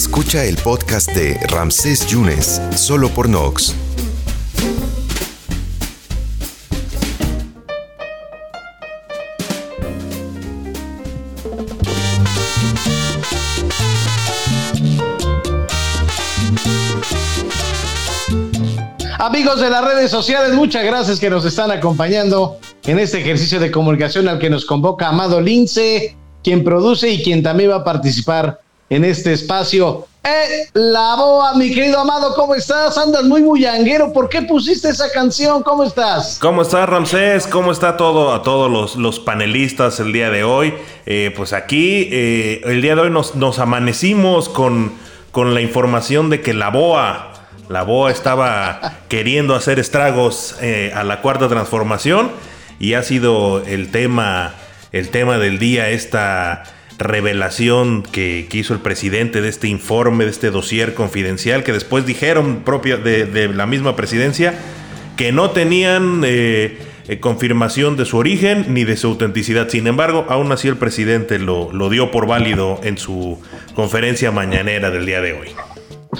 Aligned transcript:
Escucha 0.00 0.46
el 0.46 0.56
podcast 0.56 1.12
de 1.12 1.38
Ramsés 1.48 2.06
Yunes 2.06 2.58
solo 2.74 3.10
por 3.10 3.28
Nox. 3.28 3.74
Amigos 19.18 19.60
de 19.60 19.68
las 19.68 19.84
redes 19.84 20.10
sociales, 20.10 20.54
muchas 20.54 20.82
gracias 20.82 21.20
que 21.20 21.28
nos 21.28 21.44
están 21.44 21.70
acompañando 21.70 22.58
en 22.84 22.98
este 22.98 23.20
ejercicio 23.20 23.60
de 23.60 23.70
comunicación 23.70 24.28
al 24.28 24.38
que 24.38 24.48
nos 24.48 24.64
convoca 24.64 25.08
Amado 25.08 25.42
Lince, 25.42 26.16
quien 26.42 26.64
produce 26.64 27.10
y 27.10 27.22
quien 27.22 27.42
también 27.42 27.70
va 27.70 27.76
a 27.76 27.84
participar 27.84 28.60
en 28.90 29.04
este 29.04 29.32
espacio. 29.32 30.06
Eh, 30.22 30.68
la 30.74 31.14
boa, 31.16 31.54
mi 31.54 31.72
querido 31.72 32.00
Amado, 32.00 32.34
¿cómo 32.34 32.54
estás? 32.54 32.98
Andas 32.98 33.24
muy 33.24 33.40
bullanguero. 33.40 34.12
¿Por 34.12 34.28
qué 34.28 34.42
pusiste 34.42 34.90
esa 34.90 35.10
canción? 35.10 35.62
¿Cómo 35.62 35.84
estás? 35.84 36.38
¿Cómo 36.38 36.60
estás, 36.60 36.86
Ramsés? 36.88 37.46
¿Cómo 37.46 37.72
está 37.72 37.96
todo 37.96 38.34
a 38.34 38.42
todos 38.42 38.70
los, 38.70 38.96
los 38.96 39.18
panelistas 39.18 39.98
el 40.00 40.12
día 40.12 40.28
de 40.28 40.44
hoy? 40.44 40.74
Eh, 41.06 41.32
pues 41.34 41.54
aquí, 41.54 42.08
eh, 42.12 42.60
el 42.64 42.82
día 42.82 42.96
de 42.96 43.02
hoy 43.02 43.10
nos, 43.10 43.36
nos 43.36 43.58
amanecimos 43.58 44.50
con, 44.50 44.92
con 45.30 45.54
la 45.54 45.62
información 45.62 46.28
de 46.28 46.42
que 46.42 46.52
la 46.52 46.68
boa 46.68 47.28
la 47.70 47.84
BOA 47.84 48.10
estaba 48.10 48.80
queriendo 49.06 49.54
hacer 49.54 49.78
estragos 49.78 50.56
eh, 50.60 50.90
a 50.92 51.04
la 51.04 51.20
cuarta 51.20 51.48
transformación 51.48 52.32
y 52.80 52.94
ha 52.94 53.04
sido 53.04 53.62
el 53.64 53.92
tema, 53.92 54.54
el 54.90 55.10
tema 55.10 55.38
del 55.38 55.60
día 55.60 55.88
esta 55.88 56.64
revelación 57.00 58.02
que, 58.02 58.48
hizo 58.52 58.74
el 58.74 58.80
presidente 58.80 59.40
de 59.40 59.48
este 59.48 59.66
informe, 59.66 60.24
de 60.24 60.30
este 60.30 60.50
dossier 60.50 60.94
confidencial, 60.94 61.64
que 61.64 61.72
después 61.72 62.06
dijeron 62.06 62.62
propia 62.64 62.96
de, 62.96 63.48
la 63.48 63.66
misma 63.66 63.96
presidencia 63.96 64.54
que 65.16 65.32
no 65.32 65.50
tenían 65.50 66.22
eh, 66.24 66.78
confirmación 67.20 67.96
de 67.96 68.04
su 68.04 68.16
origen 68.16 68.66
ni 68.72 68.84
de 68.84 68.96
su 68.96 69.08
autenticidad. 69.08 69.68
Sin 69.68 69.86
embargo, 69.86 70.26
aún 70.28 70.52
así 70.52 70.68
el 70.68 70.76
presidente 70.76 71.38
lo 71.38 71.88
dio 71.90 72.10
por 72.10 72.26
válido 72.26 72.80
en 72.84 72.96
su 72.96 73.38
conferencia 73.74 74.30
mañanera 74.30 74.90
del 74.90 75.04
día 75.04 75.20
de 75.20 75.32
hoy. 75.32 75.48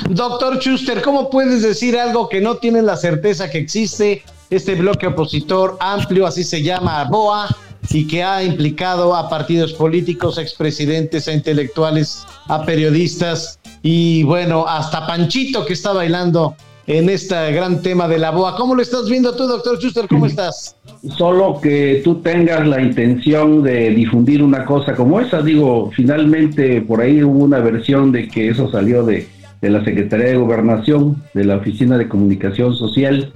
Doctor 0.09 0.59
Schuster, 0.59 1.03
¿cómo 1.03 1.31
puedes 1.31 1.63
decir 1.63 1.99
algo 1.99 2.29
que 2.29 2.41
no 2.41 2.57
tienes 2.57 2.85
la 2.85 2.97
certeza 2.97 3.51
que 3.51 3.59
existe 3.59 4.23
este 4.51 4.75
bloque 4.75 5.07
opositor 5.07 5.77
amplio, 5.81 6.27
así 6.27 6.45
se 6.45 6.63
llama 6.63 7.05
BOA, 7.05 7.49
y 7.91 8.07
que 8.07 8.23
ha 8.23 8.43
implicado 8.43 9.15
a 9.15 9.29
partidos 9.29 9.73
políticos, 9.73 10.39
a 10.39 10.43
expresidentes, 10.43 11.29
a 11.29 11.33
intelectuales, 11.33 12.27
a 12.49 12.65
periodistas 12.65 13.59
y 13.83 14.23
bueno, 14.25 14.67
hasta 14.67 15.07
Panchito 15.07 15.65
que 15.65 15.73
está 15.73 15.93
bailando 15.93 16.55
en 16.87 17.09
este 17.09 17.53
gran 17.53 17.83
tema 17.83 18.09
de 18.09 18.19
la 18.19 18.31
BOA. 18.31 18.57
¿Cómo 18.57 18.75
lo 18.75 18.83
estás 18.83 19.09
viendo 19.09 19.35
tú, 19.35 19.47
doctor 19.47 19.79
Schuster? 19.79 20.09
¿Cómo 20.09 20.27
estás? 20.27 20.77
Solo 21.17 21.61
que 21.61 22.01
tú 22.03 22.17
tengas 22.17 22.67
la 22.67 22.83
intención 22.83 23.63
de 23.63 23.91
difundir 23.91 24.43
una 24.43 24.65
cosa 24.65 24.95
como 24.95 25.21
esa, 25.21 25.41
digo, 25.41 25.91
finalmente 25.95 26.83
por 26.83 27.01
ahí 27.01 27.23
hubo 27.23 27.45
una 27.45 27.61
versión 27.61 28.13
de 28.13 28.29
que 28.29 28.49
eso 28.49 28.71
salió 28.71 29.05
de 29.05 29.29
de 29.61 29.71
la 29.71 29.85
Secretaría 29.85 30.29
de 30.29 30.37
Gobernación, 30.37 31.23
de 31.35 31.45
la 31.45 31.57
Oficina 31.57 31.99
de 31.99 32.09
Comunicación 32.09 32.75
Social, 32.75 33.33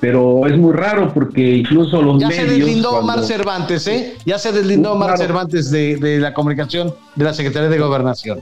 pero 0.00 0.46
es 0.46 0.56
muy 0.56 0.72
raro 0.72 1.12
porque 1.12 1.56
incluso 1.56 2.00
los 2.00 2.20
ya 2.20 2.28
medios... 2.28 2.46
Ya 2.46 2.50
se 2.50 2.58
deslindó 2.58 2.90
Omar 2.98 3.22
Cervantes, 3.22 3.86
¿eh? 3.86 4.14
Ya 4.24 4.38
se 4.38 4.50
deslindó 4.50 4.92
Omar 4.92 5.18
Cervantes 5.18 5.70
de, 5.70 6.18
la 6.18 6.32
comunicación 6.32 6.94
de 7.16 7.24
la 7.24 7.34
Secretaría 7.34 7.68
de 7.68 7.78
Gobernación. 7.78 8.40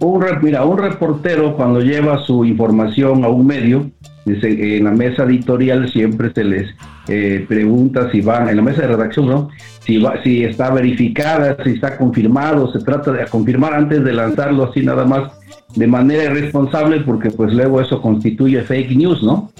Un, 0.00 0.24
mira, 0.42 0.64
un 0.64 0.78
reportero 0.78 1.54
cuando 1.56 1.80
lleva 1.80 2.24
su 2.24 2.44
información 2.44 3.24
a 3.24 3.28
un 3.28 3.46
medio, 3.46 3.90
en 4.26 4.84
la 4.84 4.90
mesa 4.90 5.24
editorial 5.24 5.90
siempre 5.90 6.32
se 6.32 6.44
les 6.44 6.70
eh, 7.08 7.44
pregunta 7.48 8.10
si 8.10 8.20
va, 8.20 8.50
en 8.50 8.56
la 8.56 8.62
mesa 8.62 8.82
de 8.82 8.88
redacción, 8.88 9.26
¿no? 9.26 9.48
Si, 9.80 9.98
va, 9.98 10.22
si 10.22 10.44
está 10.44 10.70
verificada, 10.70 11.56
si 11.64 11.70
está 11.70 11.96
confirmado, 11.96 12.70
se 12.72 12.80
trata 12.80 13.12
de 13.12 13.26
confirmar 13.26 13.74
antes 13.74 14.04
de 14.04 14.12
lanzarlo 14.12 14.70
así 14.70 14.82
nada 14.82 15.04
más 15.04 15.32
de 15.74 15.86
manera 15.86 16.24
irresponsable 16.24 17.00
porque 17.00 17.30
pues 17.30 17.52
luego 17.52 17.80
eso 17.80 18.00
constituye 18.00 18.62
fake 18.62 18.96
news, 18.96 19.22
¿no? 19.22 19.50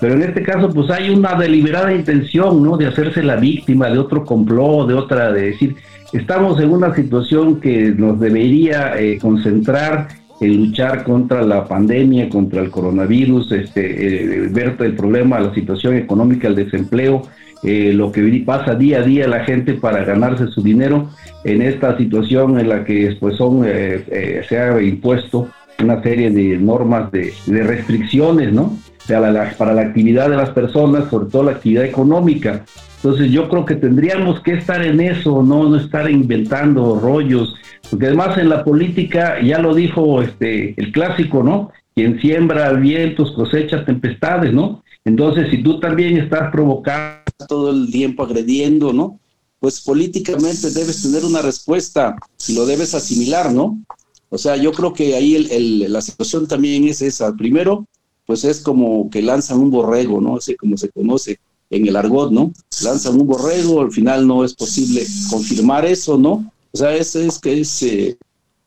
Pero 0.00 0.14
en 0.14 0.22
este 0.22 0.42
caso 0.42 0.70
pues 0.70 0.90
hay 0.90 1.10
una 1.10 1.34
deliberada 1.34 1.92
intención, 1.92 2.62
¿no? 2.62 2.76
De 2.76 2.86
hacerse 2.86 3.22
la 3.22 3.36
víctima 3.36 3.88
de 3.88 3.98
otro 3.98 4.24
complot, 4.24 4.88
de 4.88 4.94
otra, 4.94 5.32
de 5.32 5.50
decir, 5.50 5.76
estamos 6.12 6.60
en 6.60 6.70
una 6.70 6.94
situación 6.94 7.60
que 7.60 7.90
nos 7.90 8.18
debería 8.18 8.98
eh, 8.98 9.18
concentrar 9.20 10.08
en 10.40 10.56
luchar 10.56 11.04
contra 11.04 11.42
la 11.42 11.68
pandemia, 11.68 12.30
contra 12.30 12.62
el 12.62 12.70
coronavirus, 12.70 13.52
este, 13.52 14.44
eh, 14.44 14.48
ver 14.50 14.76
el 14.80 14.96
problema, 14.96 15.38
la 15.38 15.54
situación 15.54 15.96
económica, 15.96 16.48
el 16.48 16.54
desempleo, 16.54 17.22
eh, 17.62 17.92
lo 17.92 18.10
que 18.10 18.42
pasa 18.46 18.74
día 18.74 19.00
a 19.00 19.02
día 19.02 19.28
la 19.28 19.44
gente 19.44 19.74
para 19.74 20.02
ganarse 20.02 20.46
su 20.46 20.62
dinero 20.62 21.10
en 21.44 21.60
esta 21.60 21.96
situación 21.98 22.58
en 22.58 22.70
la 22.70 22.84
que 22.84 23.14
pues 23.20 23.36
son 23.36 23.64
eh, 23.66 24.42
se 24.48 24.58
ha 24.58 24.80
impuesto 24.80 25.46
una 25.78 26.02
serie 26.02 26.30
de 26.30 26.56
normas 26.56 27.12
de, 27.12 27.34
restricciones 27.46 28.50
no 28.50 28.78
para 29.10 29.74
la, 29.74 29.82
actividad 29.82 30.30
de 30.30 30.36
las 30.36 30.50
personas 30.50 31.10
sobre 31.10 31.30
todo 31.30 31.44
la 31.44 31.52
actividad 31.52 31.84
económica 31.84 32.64
entonces 32.96 33.30
yo 33.30 33.48
creo 33.48 33.64
que 33.64 33.76
tendríamos 33.76 34.40
que 34.40 34.54
estar 34.54 34.84
en 34.84 35.00
eso 35.00 35.42
no 35.42 35.68
no 35.68 35.76
estar 35.76 36.10
inventando 36.10 36.98
rollos 36.98 37.54
porque 37.90 38.06
además 38.06 38.38
en 38.38 38.48
la 38.48 38.64
política 38.64 39.40
ya 39.42 39.58
lo 39.58 39.74
dijo 39.74 40.22
este 40.22 40.74
el 40.76 40.92
clásico 40.92 41.42
no 41.42 41.70
quien 41.94 42.20
siembra 42.20 42.72
vientos 42.72 43.32
cosecha 43.32 43.84
tempestades 43.84 44.52
no 44.52 44.82
entonces, 45.04 45.50
si 45.50 45.62
tú 45.62 45.80
también 45.80 46.18
estás 46.18 46.50
provocando 46.50 47.22
todo 47.48 47.70
el 47.70 47.90
tiempo 47.90 48.22
agrediendo, 48.22 48.92
¿no? 48.92 49.18
Pues 49.58 49.80
políticamente 49.80 50.70
debes 50.70 51.02
tener 51.02 51.24
una 51.24 51.42
respuesta 51.42 52.16
y 52.48 52.54
lo 52.54 52.66
debes 52.66 52.94
asimilar, 52.94 53.52
¿no? 53.52 53.82
O 54.28 54.38
sea, 54.38 54.56
yo 54.56 54.72
creo 54.72 54.92
que 54.92 55.16
ahí 55.16 55.34
el, 55.34 55.92
la 55.92 56.00
situación 56.00 56.46
también 56.46 56.84
es 56.84 57.02
esa. 57.02 57.34
Primero, 57.34 57.86
pues 58.30 58.44
es 58.44 58.60
como 58.60 59.10
que 59.10 59.22
lanzan 59.22 59.58
un 59.58 59.72
borrego, 59.72 60.20
¿no? 60.20 60.36
Así 60.36 60.54
como 60.54 60.76
se 60.76 60.88
conoce 60.90 61.40
en 61.68 61.88
el 61.88 61.96
argot, 61.96 62.30
¿no? 62.30 62.52
Lanzan 62.80 63.20
un 63.20 63.26
borrego, 63.26 63.80
al 63.80 63.90
final 63.90 64.24
no 64.24 64.44
es 64.44 64.54
posible 64.54 65.04
confirmar 65.28 65.84
eso, 65.84 66.16
¿no? 66.16 66.48
O 66.70 66.78
sea, 66.78 66.94
eso 66.94 67.18
es 67.18 67.40
que 67.40 67.60
es, 67.60 67.82
eh, 67.82 68.16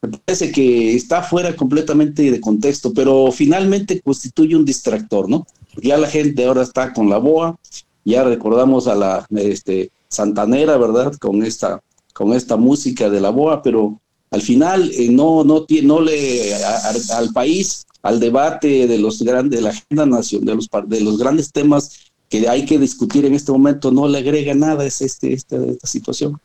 parece 0.02 0.52
que 0.52 0.94
está 0.94 1.24
fuera 1.24 1.56
completamente 1.56 2.30
de 2.30 2.42
contexto, 2.42 2.92
pero 2.94 3.32
finalmente 3.32 4.02
constituye 4.02 4.54
un 4.58 4.66
distractor, 4.66 5.30
¿no? 5.30 5.48
Ya 5.82 5.98
la 5.98 6.10
gente 6.10 6.46
ahora 6.46 6.64
está 6.64 6.92
con 6.92 7.10
la 7.10 7.20
boa, 7.20 7.58
ya 8.04 8.26
recordamos 8.26 8.88
a 8.88 8.96
la 8.96 9.26
este, 9.34 9.92
Santanera, 10.10 10.76
¿verdad? 10.76 11.14
Con 11.22 11.42
esta, 11.42 11.82
con 12.14 12.34
esta 12.34 12.58
música 12.58 13.10
de 13.10 13.22
la 13.22 13.30
boa, 13.30 13.62
pero 13.62 14.02
al 14.30 14.42
final 14.42 14.92
eh, 14.92 15.08
no, 15.10 15.46
no, 15.46 15.66
no 15.84 16.02
le 16.02 16.54
al 16.54 17.32
país, 17.32 17.86
al 18.04 18.20
debate 18.20 18.86
de 18.86 18.98
los 18.98 19.22
grandes, 19.24 19.60
de 19.60 19.64
la 19.64 19.70
agenda 19.70 20.06
nacional, 20.06 20.46
de 20.46 20.56
los, 20.56 20.70
de 20.88 21.02
los 21.02 21.18
grandes 21.18 21.52
temas 21.52 22.12
que 22.30 22.48
hay 22.48 22.66
que 22.66 22.78
discutir 22.78 23.26
en 23.26 23.34
este 23.34 23.52
momento, 23.52 23.92
no 23.92 24.08
le 24.08 24.20
agrega 24.20 24.54
nada 24.54 24.86
es 24.86 25.02
este, 25.02 25.34
esta, 25.34 25.56
esta 25.56 25.88
situación. 25.88 26.40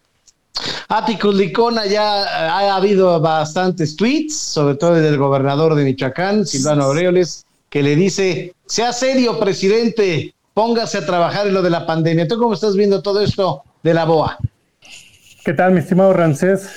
Aticus 0.88 1.34
Licona 1.34 1.86
ya 1.86 2.48
ha 2.50 2.76
habido 2.76 3.20
bastantes 3.20 3.96
tweets, 3.96 4.36
sobre 4.36 4.76
todo 4.76 4.94
del 4.94 5.18
gobernador 5.18 5.74
de 5.74 5.84
Michoacán, 5.84 6.46
Silvano 6.46 6.84
Aureoles, 6.84 7.44
que 7.70 7.82
le 7.82 7.96
dice, 7.96 8.54
sea 8.66 8.92
serio, 8.92 9.38
presidente, 9.38 10.34
póngase 10.54 10.98
a 10.98 11.06
trabajar 11.06 11.46
en 11.46 11.54
lo 11.54 11.62
de 11.62 11.70
la 11.70 11.86
pandemia. 11.86 12.26
¿Tú 12.26 12.38
cómo 12.38 12.54
estás 12.54 12.76
viendo 12.76 13.02
todo 13.02 13.20
esto 13.20 13.62
de 13.82 13.94
la 13.94 14.04
BOA? 14.04 14.38
¿Qué 15.44 15.52
tal, 15.52 15.72
mi 15.72 15.80
estimado 15.80 16.12
Rancés? 16.12 16.68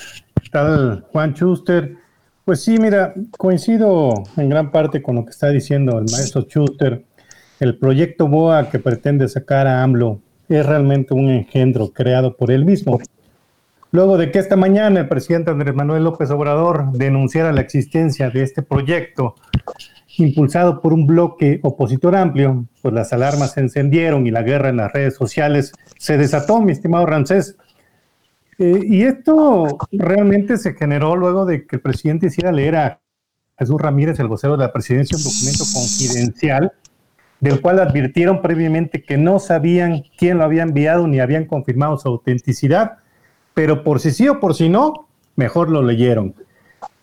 ¿Qué 0.41 0.49
tal, 0.51 1.05
Juan 1.11 1.33
Schuster? 1.33 2.00
Pues 2.45 2.63
sí, 2.63 2.79
mira, 2.79 3.13
coincido 3.37 4.13
en 4.35 4.49
gran 4.49 4.71
parte 4.71 5.01
con 5.01 5.15
lo 5.15 5.25
que 5.25 5.29
está 5.31 5.49
diciendo 5.49 5.99
el 5.99 6.05
maestro 6.11 6.41
Schuster. 6.41 7.03
El 7.59 7.77
proyecto 7.77 8.27
BOA 8.27 8.69
que 8.71 8.79
pretende 8.79 9.27
sacar 9.27 9.67
a 9.67 9.83
AMLO 9.83 10.19
es 10.49 10.65
realmente 10.65 11.13
un 11.13 11.29
engendro 11.29 11.91
creado 11.91 12.35
por 12.35 12.49
él 12.49 12.65
mismo. 12.65 12.99
Luego 13.91 14.17
de 14.17 14.31
que 14.31 14.39
esta 14.39 14.55
mañana 14.55 15.01
el 15.01 15.07
presidente 15.07 15.51
Andrés 15.51 15.75
Manuel 15.75 16.03
López 16.03 16.31
Obrador 16.31 16.91
denunciara 16.93 17.51
la 17.51 17.61
existencia 17.61 18.29
de 18.29 18.41
este 18.41 18.63
proyecto 18.63 19.35
impulsado 20.17 20.81
por 20.81 20.93
un 20.93 21.05
bloque 21.05 21.59
opositor 21.61 22.15
amplio, 22.15 22.65
pues 22.81 22.93
las 22.93 23.13
alarmas 23.13 23.51
se 23.51 23.61
encendieron 23.61 24.25
y 24.25 24.31
la 24.31 24.41
guerra 24.41 24.69
en 24.69 24.77
las 24.77 24.91
redes 24.91 25.15
sociales 25.15 25.73
se 25.97 26.17
desató, 26.17 26.61
mi 26.61 26.71
estimado 26.71 27.05
Rancés. 27.05 27.57
Eh, 28.57 28.81
y 28.83 29.03
esto 29.03 29.77
realmente 29.91 30.57
se 30.57 30.73
generó 30.73 31.15
luego 31.15 31.45
de 31.45 31.65
que 31.65 31.77
el 31.77 31.81
presidente 31.81 32.27
hiciera 32.27 32.51
leer 32.51 32.75
a 32.75 33.01
Jesús 33.57 33.79
Ramírez, 33.79 34.19
el 34.19 34.27
vocero 34.27 34.57
de 34.57 34.65
la 34.65 34.73
presidencia, 34.73 35.17
un 35.17 35.23
documento 35.23 35.63
confidencial 35.73 36.73
del 37.41 37.59
cual 37.59 37.79
advirtieron 37.79 38.41
previamente 38.41 39.03
que 39.03 39.17
no 39.17 39.39
sabían 39.39 40.03
quién 40.17 40.37
lo 40.37 40.45
había 40.45 40.63
enviado 40.63 41.07
ni 41.07 41.19
habían 41.19 41.45
confirmado 41.45 41.97
su 41.97 42.07
autenticidad, 42.07 42.99
pero 43.53 43.83
por 43.83 43.99
si 43.99 44.11
sí 44.11 44.27
o 44.27 44.39
por 44.39 44.55
si 44.55 44.69
no, 44.69 45.07
mejor 45.35 45.69
lo 45.69 45.81
leyeron. 45.81 46.35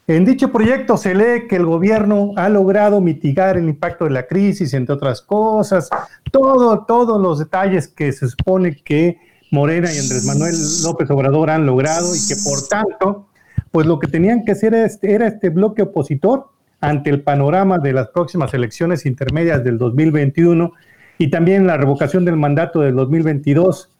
En 0.07 0.25
dicho 0.25 0.51
proyecto 0.51 0.97
se 0.97 1.15
lee 1.15 1.49
que 1.49 1.57
el 1.57 1.67
gobierno 1.67 2.33
ha 2.37 2.49
logrado 2.49 3.01
mitigar 3.01 3.59
el 3.59 3.69
impacto 3.69 4.05
de 4.05 4.11
la 4.11 4.27
crisis, 4.27 4.73
entre 4.73 4.95
otras 4.95 5.21
cosas, 5.21 5.91
todo, 6.31 6.85
todos 6.87 7.21
los 7.21 7.41
detalles 7.41 7.89
que 7.89 8.13
se 8.13 8.29
supone 8.29 8.75
que 8.77 9.19
Morena 9.51 9.93
y 9.93 9.99
Andrés 9.99 10.25
Manuel 10.25 10.55
López 10.85 11.11
Obrador 11.11 11.51
han 11.51 11.67
logrado 11.67 12.15
y 12.15 12.19
que 12.27 12.37
por 12.45 12.67
tanto, 12.69 13.29
pues 13.71 13.87
lo 13.87 13.99
que 13.99 14.09
tenían 14.09 14.45
que 14.45 14.53
hacer 14.53 14.75
este, 14.75 15.13
era 15.13 15.27
este 15.27 15.51
bloque 15.51 15.83
opositor 15.83 16.49
ante 16.81 17.11
el 17.11 17.23
panorama 17.23 17.79
de 17.79 17.93
las 17.93 18.09
próximas 18.09 18.55
elecciones 18.55 19.07
intermedias 19.07 19.65
del 19.65 19.79
2021 19.79 20.73
y 21.19 21.31
también 21.31 21.67
la 21.67 21.77
revocación 21.77 22.25
del 22.25 22.37
mandato 22.37 22.81
del 22.81 22.95
2022 22.95 23.91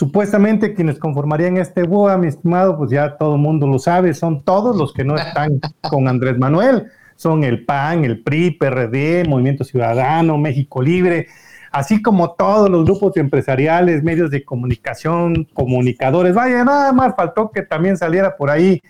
Supuestamente 0.00 0.72
quienes 0.72 0.98
conformarían 0.98 1.58
este 1.58 1.82
BOA, 1.82 2.16
mi 2.16 2.28
estimado, 2.28 2.78
pues 2.78 2.90
ya 2.90 3.18
todo 3.18 3.34
el 3.34 3.40
mundo 3.42 3.66
lo 3.66 3.78
sabe, 3.78 4.14
son 4.14 4.42
todos 4.42 4.74
los 4.74 4.94
que 4.94 5.04
no 5.04 5.14
están 5.14 5.60
con 5.82 6.08
Andrés 6.08 6.38
Manuel. 6.38 6.86
Son 7.16 7.44
el 7.44 7.66
PAN, 7.66 8.06
el 8.06 8.22
PRI, 8.22 8.52
PRD, 8.52 9.24
Movimiento 9.28 9.62
Ciudadano, 9.62 10.38
México 10.38 10.80
Libre, 10.80 11.26
así 11.70 12.02
como 12.02 12.32
todos 12.32 12.68
los 12.68 12.84
grupos 12.84 13.16
empresariales, 13.16 14.02
medios 14.02 14.30
de 14.30 14.44
comunicación, 14.44 15.46
comunicadores. 15.54 16.34
Vaya, 16.34 16.64
nada 16.64 16.92
más 16.92 17.14
faltó 17.16 17.50
que 17.50 17.62
también 17.62 17.96
saliera 17.96 18.36
por 18.36 18.50
ahí 18.50 18.80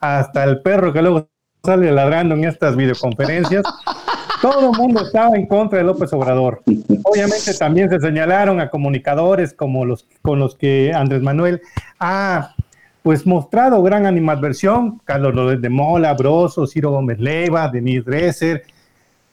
hasta 0.00 0.44
el 0.44 0.62
perro 0.62 0.92
que 0.92 1.02
luego 1.02 1.28
sale 1.64 1.90
ladrando 1.92 2.34
en 2.34 2.44
estas 2.44 2.76
videoconferencias. 2.76 3.64
Todo 4.40 4.70
el 4.70 4.78
mundo 4.78 5.02
estaba 5.02 5.36
en 5.36 5.46
contra 5.46 5.78
de 5.78 5.84
López 5.84 6.12
Obrador. 6.12 6.62
Obviamente 7.02 7.52
también 7.54 7.90
se 7.90 7.98
señalaron 7.98 8.60
a 8.60 8.70
comunicadores 8.70 9.52
como 9.52 9.84
los 9.84 10.06
con 10.22 10.38
los 10.38 10.54
que 10.54 10.92
Andrés 10.94 11.22
Manuel 11.22 11.60
ha 11.98 12.54
pues 13.02 13.26
mostrado 13.26 13.82
gran 13.82 14.06
animadversión, 14.06 15.00
Carlos 15.04 15.34
López 15.34 15.60
de 15.60 15.70
Mola, 15.70 16.14
Broso, 16.14 16.66
Ciro 16.66 16.90
Gómez 16.90 17.18
Leiva, 17.18 17.68
Denis 17.68 18.04
Dresser, 18.04 18.62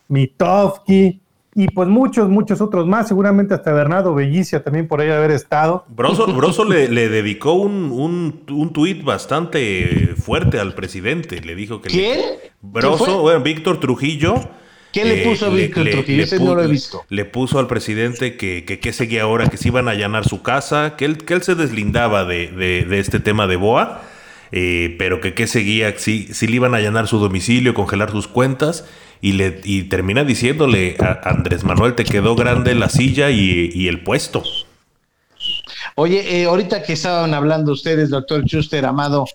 Mitofsky, 0.07 1.21
y 1.55 1.67
pues 1.69 1.87
muchos, 1.87 2.29
muchos 2.29 2.61
otros 2.61 2.85
más, 2.85 3.07
seguramente 3.07 3.53
hasta 3.53 3.71
Bernardo 3.71 4.13
Bellicia 4.13 4.63
también 4.63 4.87
por 4.87 5.01
ahí 5.01 5.09
haber 5.09 5.31
estado. 5.31 5.85
Broso, 5.87 6.27
Broso 6.33 6.65
le, 6.65 6.87
dedicó 6.87 7.53
un, 7.53 7.91
un, 7.91 8.43
un 8.51 8.73
tuit 8.73 9.03
bastante 9.03 10.13
fuerte 10.17 10.59
al 10.59 10.75
presidente, 10.75 11.41
le 11.41 11.55
dijo 11.55 11.81
que... 11.81 11.89
¿Quién? 11.89 12.19
Broso, 12.61 13.21
bueno, 13.21 13.41
Víctor 13.41 13.79
Trujillo 13.79 14.35
¿Qué 14.95 15.03
le 15.03 15.23
eh, 15.23 15.25
puso 15.25 15.47
a 15.47 15.49
Víctor 15.49 15.89
Trujillo? 15.89 16.23
Ese 16.23 16.39
no 16.39 16.55
lo 16.55 16.63
he 16.63 16.67
visto. 16.67 17.03
Le 17.09 17.25
puso 17.25 17.59
al 17.59 17.67
presidente 17.67 18.37
que, 18.37 18.63
que, 18.63 18.93
seguía 18.93 19.23
ahora, 19.23 19.49
que 19.49 19.57
se 19.57 19.67
iban 19.67 19.89
a 19.89 19.91
allanar 19.91 20.23
su 20.23 20.41
casa, 20.41 20.95
que 20.95 21.03
él, 21.03 21.17
que 21.17 21.33
él 21.33 21.43
se 21.43 21.53
deslindaba 21.53 22.23
de, 22.23 22.47
de, 22.47 22.99
este 22.99 23.19
tema 23.19 23.45
de 23.45 23.57
Boa, 23.57 24.03
eh, 24.53 24.95
pero 24.97 25.19
que 25.19 25.33
qué 25.33 25.47
seguía, 25.47 25.93
si, 25.99 26.33
si 26.33 26.47
le 26.47 26.55
iban 26.55 26.73
a 26.73 26.77
allanar 26.77 27.09
su 27.09 27.19
domicilio, 27.19 27.73
congelar 27.73 28.09
sus 28.09 28.29
cuentas, 28.29 28.85
y, 29.21 29.33
le, 29.33 29.61
y 29.63 29.83
termina 29.83 30.23
diciéndole 30.23 30.97
a 30.99 31.29
Andrés 31.29 31.63
Manuel, 31.63 31.95
te 31.95 32.03
quedó 32.03 32.35
grande 32.35 32.75
la 32.75 32.89
silla 32.89 33.29
y, 33.29 33.87
el 33.87 34.03
puesto. 34.03 34.43
Oye, 35.95 36.41
eh, 36.41 36.45
ahorita 36.45 36.83
que 36.83 36.93
estaban 36.93 37.33
hablando 37.33 37.71
ustedes, 37.71 38.09
doctor 38.09 38.43
Schuster, 38.45 38.85
Amado, 38.85 39.25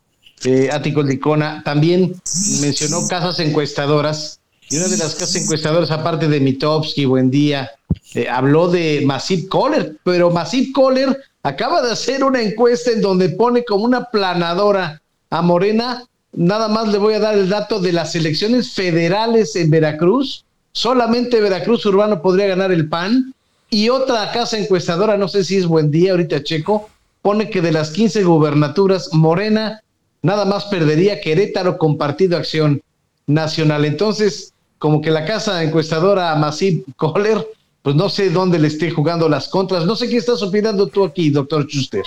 eh, 0.44 0.68
Ático 0.72 1.02
Licona, 1.02 1.62
también 1.64 2.14
mencionó 2.60 3.06
casas 3.08 3.40
encuestadoras 3.40 4.40
y 4.72 4.76
una 4.76 4.86
de 4.86 4.98
las 4.98 5.16
casas 5.16 5.34
encuestadoras, 5.34 5.90
aparte 5.90 6.28
de 6.28 6.38
Mitowski, 6.38 7.04
buen 7.04 7.28
día, 7.28 7.72
eh, 8.14 8.28
habló 8.28 8.68
de 8.68 9.02
Massive 9.04 9.48
Caller, 9.48 9.96
pero 10.04 10.30
Massive 10.30 10.70
Caller 10.72 11.20
acaba 11.42 11.82
de 11.82 11.90
hacer 11.90 12.22
una 12.22 12.40
encuesta 12.40 12.92
en 12.92 13.00
donde 13.00 13.30
pone 13.30 13.64
como 13.64 13.84
una 13.84 14.04
planadora 14.04 15.02
a 15.28 15.42
Morena. 15.42 16.06
Nada 16.32 16.68
más 16.68 16.88
le 16.88 16.98
voy 16.98 17.14
a 17.14 17.20
dar 17.20 17.34
el 17.34 17.48
dato 17.48 17.80
de 17.80 17.92
las 17.92 18.14
elecciones 18.14 18.72
federales 18.72 19.56
en 19.56 19.70
Veracruz. 19.70 20.44
Solamente 20.72 21.40
Veracruz 21.40 21.84
Urbano 21.86 22.22
podría 22.22 22.46
ganar 22.46 22.70
el 22.70 22.88
PAN. 22.88 23.34
Y 23.70 23.88
otra 23.88 24.30
casa 24.32 24.58
encuestadora, 24.58 25.16
no 25.16 25.28
sé 25.28 25.44
si 25.44 25.56
es 25.56 25.66
buen 25.66 25.90
día, 25.90 26.12
ahorita 26.12 26.42
checo, 26.42 26.88
pone 27.22 27.50
que 27.50 27.60
de 27.60 27.72
las 27.72 27.90
15 27.90 28.24
gubernaturas, 28.24 29.10
Morena 29.12 29.80
nada 30.22 30.44
más 30.44 30.64
perdería 30.66 31.20
Querétaro 31.20 31.78
con 31.78 31.96
Partido 31.96 32.36
Acción 32.36 32.82
Nacional. 33.26 33.84
Entonces, 33.84 34.52
como 34.78 35.00
que 35.00 35.10
la 35.10 35.24
casa 35.24 35.62
encuestadora 35.62 36.34
Massive 36.36 36.84
Kohler, 36.96 37.46
pues 37.82 37.96
no 37.96 38.08
sé 38.08 38.30
dónde 38.30 38.58
le 38.58 38.68
esté 38.68 38.90
jugando 38.90 39.28
las 39.28 39.48
contras. 39.48 39.86
No 39.86 39.96
sé 39.96 40.08
qué 40.08 40.16
estás 40.16 40.42
opinando 40.42 40.86
tú 40.86 41.04
aquí, 41.04 41.30
doctor 41.30 41.66
Schuster. 41.66 42.02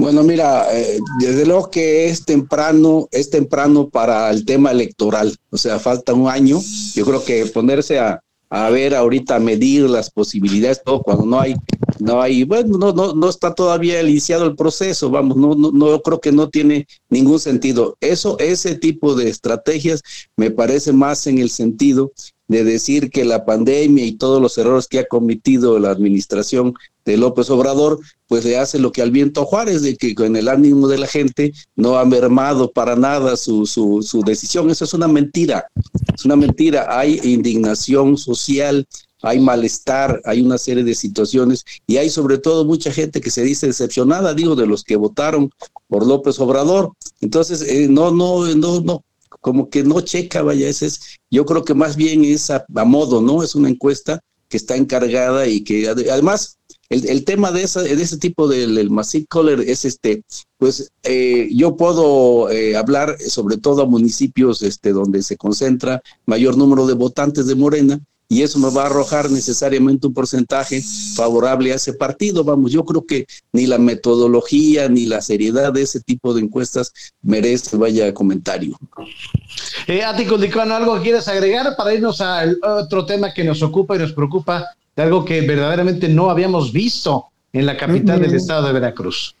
Bueno, 0.00 0.22
mira, 0.22 0.66
eh, 0.72 0.98
desde 1.18 1.44
luego 1.44 1.70
que 1.70 2.08
es 2.08 2.24
temprano, 2.24 3.06
es 3.10 3.28
temprano 3.28 3.90
para 3.90 4.30
el 4.30 4.46
tema 4.46 4.70
electoral, 4.70 5.36
o 5.50 5.58
sea, 5.58 5.78
falta 5.78 6.14
un 6.14 6.26
año. 6.26 6.58
Yo 6.94 7.04
creo 7.04 7.22
que 7.22 7.44
ponerse 7.44 7.98
a, 7.98 8.22
a 8.48 8.70
ver 8.70 8.94
ahorita, 8.94 9.38
medir 9.40 9.90
las 9.90 10.10
posibilidades, 10.10 10.82
todo 10.82 11.02
cuando 11.02 11.26
no 11.26 11.38
hay, 11.38 11.54
no 11.98 12.22
hay, 12.22 12.44
bueno, 12.44 12.78
no, 12.78 12.94
no, 12.94 13.12
no 13.12 13.28
está 13.28 13.54
todavía 13.54 14.00
iniciado 14.00 14.46
el 14.46 14.56
proceso, 14.56 15.10
vamos, 15.10 15.36
no, 15.36 15.54
no, 15.54 15.70
no 15.70 16.00
creo 16.00 16.18
que 16.18 16.32
no 16.32 16.48
tiene 16.48 16.86
ningún 17.10 17.38
sentido. 17.38 17.98
Eso, 18.00 18.38
ese 18.38 18.76
tipo 18.76 19.14
de 19.14 19.28
estrategias 19.28 20.02
me 20.34 20.50
parece 20.50 20.94
más 20.94 21.26
en 21.26 21.36
el 21.36 21.50
sentido 21.50 22.10
de 22.50 22.64
decir 22.64 23.10
que 23.10 23.24
la 23.24 23.44
pandemia 23.44 24.04
y 24.04 24.10
todos 24.10 24.42
los 24.42 24.58
errores 24.58 24.88
que 24.88 24.98
ha 24.98 25.06
cometido 25.06 25.78
la 25.78 25.90
administración 25.90 26.74
de 27.04 27.16
López 27.16 27.48
Obrador, 27.48 28.00
pues 28.26 28.44
le 28.44 28.58
hace 28.58 28.80
lo 28.80 28.90
que 28.90 29.02
al 29.02 29.12
viento 29.12 29.44
Juárez, 29.44 29.82
de 29.82 29.96
que 29.96 30.16
con 30.16 30.34
el 30.34 30.48
ánimo 30.48 30.88
de 30.88 30.98
la 30.98 31.06
gente 31.06 31.52
no 31.76 31.96
ha 31.96 32.04
mermado 32.04 32.72
para 32.72 32.96
nada 32.96 33.36
su, 33.36 33.66
su, 33.66 34.02
su 34.02 34.22
decisión. 34.22 34.68
Eso 34.68 34.84
es 34.84 34.92
una 34.94 35.06
mentira, 35.06 35.68
es 36.12 36.24
una 36.24 36.34
mentira. 36.34 36.88
Hay 36.90 37.20
indignación 37.22 38.18
social, 38.18 38.84
hay 39.22 39.38
malestar, 39.38 40.20
hay 40.24 40.40
una 40.40 40.58
serie 40.58 40.82
de 40.82 40.96
situaciones 40.96 41.64
y 41.86 41.98
hay 41.98 42.10
sobre 42.10 42.38
todo 42.38 42.64
mucha 42.64 42.90
gente 42.90 43.20
que 43.20 43.30
se 43.30 43.44
dice 43.44 43.68
decepcionada, 43.68 44.34
digo, 44.34 44.56
de 44.56 44.66
los 44.66 44.82
que 44.82 44.96
votaron 44.96 45.52
por 45.86 46.04
López 46.04 46.40
Obrador. 46.40 46.94
Entonces, 47.20 47.62
eh, 47.62 47.86
no, 47.88 48.10
no, 48.10 48.44
no, 48.56 48.80
no, 48.80 49.04
como 49.40 49.70
que 49.70 49.82
no 49.82 50.00
checa, 50.00 50.42
vaya, 50.42 50.68
ese 50.68 50.86
es, 50.86 51.18
yo 51.30 51.44
creo 51.46 51.64
que 51.64 51.74
más 51.74 51.96
bien 51.96 52.24
es 52.24 52.50
a, 52.50 52.64
modo, 52.84 53.20
¿no? 53.20 53.42
Es 53.42 53.54
una 53.54 53.68
encuesta 53.68 54.20
que 54.48 54.56
está 54.56 54.76
encargada 54.76 55.46
y 55.46 55.62
que 55.62 55.88
además 55.88 56.58
el, 56.88 57.24
tema 57.24 57.52
de, 57.52 57.62
esa, 57.62 57.82
de 57.82 57.92
ese 57.92 58.18
tipo 58.18 58.48
del, 58.48 58.74
del 58.74 58.90
Massive 58.90 59.26
es 59.66 59.84
este, 59.84 60.24
pues 60.58 60.90
eh, 61.04 61.48
yo 61.52 61.76
puedo 61.76 62.50
eh, 62.50 62.76
hablar 62.76 63.16
sobre 63.20 63.58
todo 63.58 63.82
a 63.82 63.86
municipios 63.86 64.62
este, 64.62 64.92
donde 64.92 65.22
se 65.22 65.36
concentra 65.36 66.02
mayor 66.26 66.56
número 66.56 66.88
de 66.88 66.94
votantes 66.94 67.46
de 67.46 67.54
Morena 67.54 68.00
y 68.32 68.42
eso 68.42 68.60
me 68.60 68.70
va 68.70 68.84
a 68.84 68.86
arrojar 68.86 69.28
necesariamente 69.28 70.06
un 70.06 70.14
porcentaje 70.14 70.80
favorable 71.16 71.72
a 71.72 71.74
ese 71.74 71.94
partido. 71.94 72.44
Vamos, 72.44 72.70
yo 72.70 72.84
creo 72.84 73.04
que 73.04 73.26
ni 73.52 73.66
la 73.66 73.76
metodología 73.76 74.88
ni 74.88 75.04
la 75.06 75.20
seriedad 75.20 75.72
de 75.72 75.82
ese 75.82 76.00
tipo 76.00 76.32
de 76.32 76.42
encuestas 76.42 76.92
merece 77.22 77.76
vaya 77.76 78.14
comentario. 78.14 78.78
Eh, 79.88 80.04
Ático 80.04 80.36
Licón, 80.36 80.70
¿algo 80.70 81.02
quieres 81.02 81.26
agregar 81.26 81.74
para 81.76 81.92
irnos 81.92 82.20
al 82.20 82.56
otro 82.62 83.04
tema 83.04 83.34
que 83.34 83.42
nos 83.42 83.64
ocupa 83.64 83.96
y 83.96 83.98
nos 83.98 84.12
preocupa, 84.12 84.64
de 84.94 85.02
algo 85.02 85.24
que 85.24 85.40
verdaderamente 85.40 86.08
no 86.08 86.30
habíamos 86.30 86.72
visto 86.72 87.26
en 87.52 87.66
la 87.66 87.76
capital 87.76 88.20
del 88.20 88.36
estado 88.36 88.68
de 88.68 88.72
Veracruz? 88.74 89.34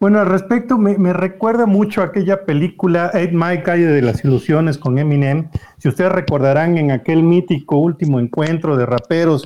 Bueno, 0.00 0.18
al 0.18 0.28
respecto, 0.28 0.78
me, 0.78 1.12
recuerda 1.12 1.66
mucho 1.66 2.00
aquella 2.00 2.46
película 2.46 3.10
Eight 3.12 3.32
Mile 3.32 3.62
Calle 3.62 3.86
de 3.86 4.00
las 4.00 4.24
Ilusiones 4.24 4.78
con 4.78 4.98
Eminem. 4.98 5.50
Si 5.76 5.90
ustedes 5.90 6.10
recordarán 6.10 6.78
en 6.78 6.90
aquel 6.90 7.22
mítico 7.22 7.76
último 7.76 8.18
encuentro 8.18 8.78
de 8.78 8.86
raperos 8.86 9.44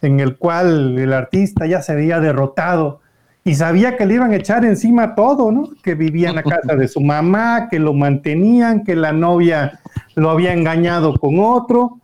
en 0.00 0.18
el 0.18 0.36
cual 0.38 0.98
el 0.98 1.12
artista 1.12 1.66
ya 1.66 1.82
se 1.82 1.92
había 1.92 2.18
derrotado 2.18 3.00
y 3.44 3.54
sabía 3.54 3.96
que 3.96 4.04
le 4.04 4.14
iban 4.14 4.32
a 4.32 4.36
echar 4.36 4.64
encima 4.64 5.14
todo, 5.14 5.52
¿no? 5.52 5.68
Que 5.84 5.94
vivía 5.94 6.30
en 6.30 6.34
la 6.34 6.42
casa 6.42 6.74
de 6.74 6.88
su 6.88 7.00
mamá, 7.00 7.68
que 7.70 7.78
lo 7.78 7.94
mantenían, 7.94 8.82
que 8.82 8.96
la 8.96 9.12
novia 9.12 9.78
lo 10.16 10.30
había 10.30 10.52
engañado 10.52 11.16
con 11.16 11.38
otro 11.38 12.00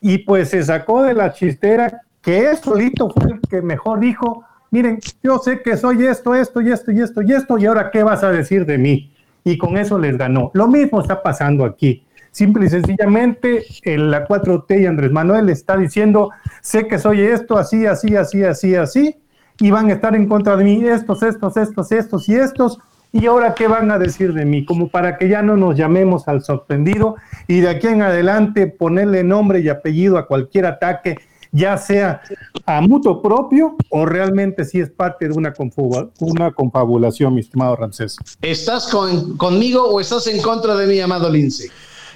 y 0.00 0.18
pues 0.18 0.48
se 0.48 0.64
sacó 0.64 1.02
de 1.02 1.12
la 1.12 1.34
chistera 1.34 2.00
que 2.22 2.48
él 2.48 2.56
solito 2.56 3.10
fue 3.10 3.32
el 3.32 3.40
que 3.42 3.60
mejor 3.60 4.00
dijo, 4.00 4.42
miren, 4.72 4.98
yo 5.22 5.38
sé 5.38 5.62
que 5.62 5.76
soy 5.76 6.06
esto, 6.06 6.34
esto 6.34 6.60
y 6.60 6.72
esto 6.72 6.90
y 6.90 7.00
esto 7.00 7.22
y 7.22 7.32
esto, 7.32 7.58
y 7.58 7.66
ahora 7.66 7.90
qué 7.92 8.02
vas 8.02 8.24
a 8.24 8.32
decir 8.32 8.66
de 8.66 8.78
mí. 8.78 9.12
Y 9.44 9.58
con 9.58 9.76
eso 9.76 9.98
les 9.98 10.16
ganó. 10.16 10.50
Lo 10.54 10.66
mismo 10.66 11.00
está 11.00 11.22
pasando 11.22 11.64
aquí. 11.64 12.04
Simple 12.30 12.66
y 12.66 12.70
sencillamente, 12.70 13.64
en 13.82 14.10
la 14.10 14.26
4T 14.26 14.80
y 14.80 14.86
Andrés 14.86 15.12
Manuel 15.12 15.50
está 15.50 15.76
diciendo, 15.76 16.30
sé 16.62 16.86
que 16.86 16.98
soy 16.98 17.20
esto, 17.20 17.58
así, 17.58 17.84
así, 17.86 18.16
así, 18.16 18.42
así, 18.42 18.74
así, 18.74 19.16
y 19.60 19.70
van 19.70 19.90
a 19.90 19.92
estar 19.92 20.16
en 20.16 20.26
contra 20.26 20.56
de 20.56 20.64
mí 20.64 20.82
estos, 20.84 21.22
estos, 21.22 21.56
estos, 21.58 21.92
estos 21.92 22.28
y 22.30 22.36
estos, 22.36 22.78
y 23.12 23.26
ahora 23.26 23.54
qué 23.54 23.68
van 23.68 23.90
a 23.90 23.98
decir 23.98 24.32
de 24.32 24.46
mí, 24.46 24.64
como 24.64 24.88
para 24.88 25.18
que 25.18 25.28
ya 25.28 25.42
no 25.42 25.58
nos 25.58 25.76
llamemos 25.76 26.26
al 26.28 26.42
sorprendido 26.42 27.16
y 27.46 27.60
de 27.60 27.68
aquí 27.68 27.88
en 27.88 28.00
adelante 28.00 28.66
ponerle 28.66 29.22
nombre 29.22 29.60
y 29.60 29.68
apellido 29.68 30.16
a 30.16 30.26
cualquier 30.26 30.64
ataque 30.64 31.18
ya 31.52 31.76
sea 31.76 32.22
a 32.66 32.80
mutuo 32.80 33.22
propio 33.22 33.76
o 33.90 34.04
realmente 34.04 34.64
sí 34.64 34.80
es 34.80 34.90
parte 34.90 35.28
de 35.28 35.34
una, 35.34 35.52
una 36.18 36.50
confabulación, 36.50 37.34
mi 37.34 37.40
estimado 37.40 37.76
Ramsés. 37.76 38.16
¿Estás 38.40 38.88
conmigo 39.36 39.84
o 39.84 40.00
estás 40.00 40.26
en 40.26 40.40
contra 40.42 40.74
de 40.74 40.86
mi 40.86 41.00
amado 41.00 41.30
Lince? 41.30 41.70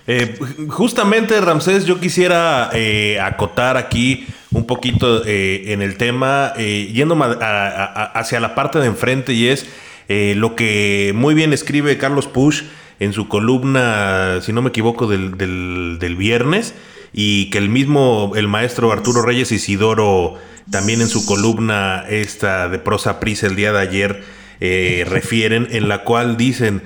Eh, 0.08 0.38
justamente, 0.68 1.40
Ramsés, 1.40 1.84
yo 1.84 1.98
quisiera 1.98 2.70
eh, 2.72 3.18
acotar 3.20 3.76
aquí 3.76 4.26
un 4.52 4.64
poquito 4.64 5.24
eh, 5.26 5.72
en 5.72 5.82
el 5.82 5.96
tema, 5.96 6.54
yendo 6.54 7.18
hacia 7.20 8.40
la 8.40 8.54
parte 8.54 8.78
de 8.78 8.86
enfrente, 8.86 9.32
y 9.32 9.48
es 9.48 9.66
lo 10.08 10.54
que 10.54 11.12
muy 11.14 11.34
bien 11.34 11.52
escribe 11.52 11.98
Carlos 11.98 12.28
Push 12.28 12.62
en 13.00 13.12
su 13.12 13.28
columna, 13.28 14.40
si 14.40 14.52
no 14.52 14.62
me 14.62 14.68
equivoco, 14.68 15.08
del, 15.08 15.36
del, 15.36 16.16
viernes, 16.16 16.74
y 17.16 17.50
que 17.50 17.58
el 17.58 17.68
mismo, 17.68 18.34
el 18.36 18.46
maestro 18.46 18.92
Arturo 18.92 19.22
Reyes 19.22 19.50
Isidoro, 19.50 20.34
también 20.70 21.00
en 21.00 21.08
su 21.08 21.26
columna 21.26 22.04
esta 22.08 22.68
de 22.68 22.78
prosa 22.78 23.18
prisa 23.18 23.48
el 23.48 23.56
día 23.56 23.72
de 23.72 23.80
ayer, 23.80 24.22
refieren, 25.08 25.66
en 25.72 25.88
la 25.88 26.04
cual 26.04 26.36
dicen 26.36 26.82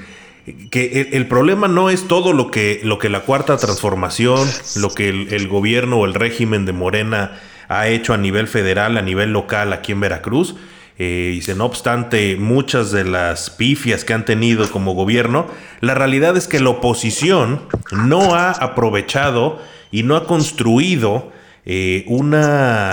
que 0.70 1.10
el, 1.12 1.26
problema 1.26 1.68
no 1.68 1.90
es 1.90 2.08
todo 2.08 2.32
lo 2.32 2.50
que, 2.50 2.80
lo 2.82 2.98
que 2.98 3.08
la 3.08 3.20
cuarta 3.20 3.56
transformación, 3.56 4.48
lo 4.76 4.90
que 4.90 5.08
el, 5.08 5.48
gobierno 5.48 5.98
o 5.98 6.06
el 6.06 6.14
régimen 6.14 6.64
de 6.64 6.72
Morena 6.72 7.38
ha 7.68 7.88
hecho 7.88 8.14
a 8.14 8.16
nivel 8.16 8.48
federal, 8.48 8.96
a 8.96 9.02
nivel 9.02 9.32
local 9.32 9.72
aquí 9.72 9.92
en 9.92 10.00
Veracruz. 10.00 10.56
Eh, 11.02 11.40
y 11.42 11.54
no 11.54 11.64
obstante 11.64 12.36
muchas 12.36 12.92
de 12.92 13.04
las 13.04 13.48
pifias 13.48 14.04
que 14.04 14.12
han 14.12 14.26
tenido 14.26 14.70
como 14.70 14.92
gobierno, 14.92 15.46
la 15.80 15.94
realidad 15.94 16.36
es 16.36 16.46
que 16.46 16.60
la 16.60 16.68
oposición 16.68 17.62
no 17.90 18.34
ha 18.34 18.50
aprovechado 18.50 19.58
y 19.90 20.02
no 20.02 20.14
ha 20.14 20.26
construido 20.26 21.32
eh, 21.64 22.04
una 22.06 22.90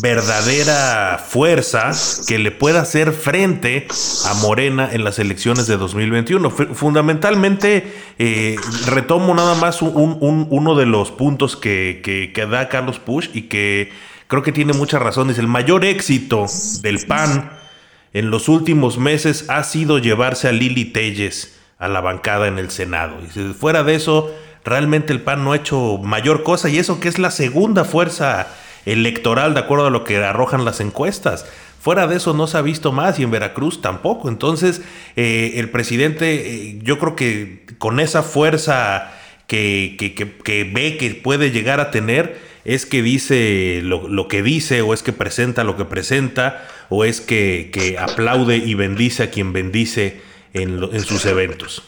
verdadera 0.00 1.22
fuerza 1.22 1.90
que 2.26 2.38
le 2.38 2.50
pueda 2.50 2.80
hacer 2.80 3.12
frente 3.12 3.86
a 4.24 4.34
Morena 4.34 4.88
en 4.90 5.04
las 5.04 5.18
elecciones 5.18 5.66
de 5.66 5.76
2021. 5.76 6.50
fundamentalmente, 6.50 7.92
eh, 8.18 8.56
retomo 8.86 9.34
nada 9.34 9.54
más 9.56 9.82
uno 9.82 10.74
de 10.76 10.86
los 10.86 11.10
puntos 11.10 11.56
que, 11.58 12.00
que, 12.34 12.46
da 12.46 12.70
Carlos 12.70 12.98
Push 12.98 13.28
y 13.34 13.42
que 13.42 13.90
creo 14.30 14.42
que 14.42 14.52
tiene 14.52 14.72
mucha 14.72 14.98
razón. 14.98 15.28
Es 15.28 15.38
el 15.38 15.48
mayor 15.48 15.84
éxito 15.84 16.46
del 16.80 17.04
PAN 17.06 17.50
en 18.12 18.30
los 18.30 18.48
últimos 18.48 18.96
meses 18.96 19.44
ha 19.48 19.62
sido 19.64 19.98
llevarse 19.98 20.48
a 20.48 20.52
Lili 20.52 20.86
Telles 20.86 21.58
a 21.78 21.88
la 21.88 22.00
bancada 22.00 22.46
en 22.46 22.58
el 22.58 22.70
Senado. 22.70 23.16
Y 23.22 23.54
fuera 23.54 23.82
de 23.82 23.96
eso, 23.96 24.32
realmente 24.64 25.12
el 25.12 25.20
PAN 25.20 25.44
no 25.44 25.52
ha 25.52 25.56
hecho 25.56 25.98
mayor 25.98 26.42
cosa 26.42 26.68
y 26.68 26.78
eso 26.78 27.00
que 27.00 27.08
es 27.08 27.18
la 27.18 27.30
segunda 27.30 27.84
fuerza 27.84 28.46
electoral 28.86 29.54
de 29.54 29.60
acuerdo 29.60 29.86
a 29.86 29.90
lo 29.90 30.04
que 30.04 30.16
arrojan 30.24 30.64
las 30.64 30.80
encuestas. 30.80 31.44
Fuera 31.80 32.06
de 32.06 32.16
eso 32.16 32.32
no 32.32 32.46
se 32.46 32.58
ha 32.58 32.62
visto 32.62 32.92
más 32.92 33.18
y 33.18 33.24
en 33.24 33.30
Veracruz 33.30 33.82
tampoco. 33.82 34.28
Entonces 34.28 34.80
eh, 35.16 35.54
el 35.56 35.70
presidente 35.70 36.34
eh, 36.34 36.78
yo 36.82 36.98
creo 36.98 37.16
que 37.16 37.64
con 37.78 37.98
esa 37.98 38.22
fuerza 38.22 39.12
que, 39.46 39.96
ve 40.72 40.96
que 40.98 41.14
puede 41.14 41.50
llegar 41.50 41.80
a 41.80 41.90
tener 41.90 42.49
es 42.64 42.86
que 42.86 43.02
dice 43.02 43.80
lo, 43.82 44.28
que 44.28 44.42
dice 44.42 44.82
o 44.82 44.94
es 44.94 45.02
que 45.02 45.12
presenta 45.12 45.64
lo 45.64 45.76
que 45.76 45.84
presenta 45.84 46.66
o 46.88 47.04
es 47.04 47.20
que, 47.20 47.96
aplaude 47.98 48.56
y 48.56 48.74
bendice 48.74 49.22
a 49.24 49.30
quien 49.30 49.52
bendice 49.52 50.20
en, 50.52 50.82
en 50.82 51.00
sus 51.00 51.24
eventos. 51.26 51.82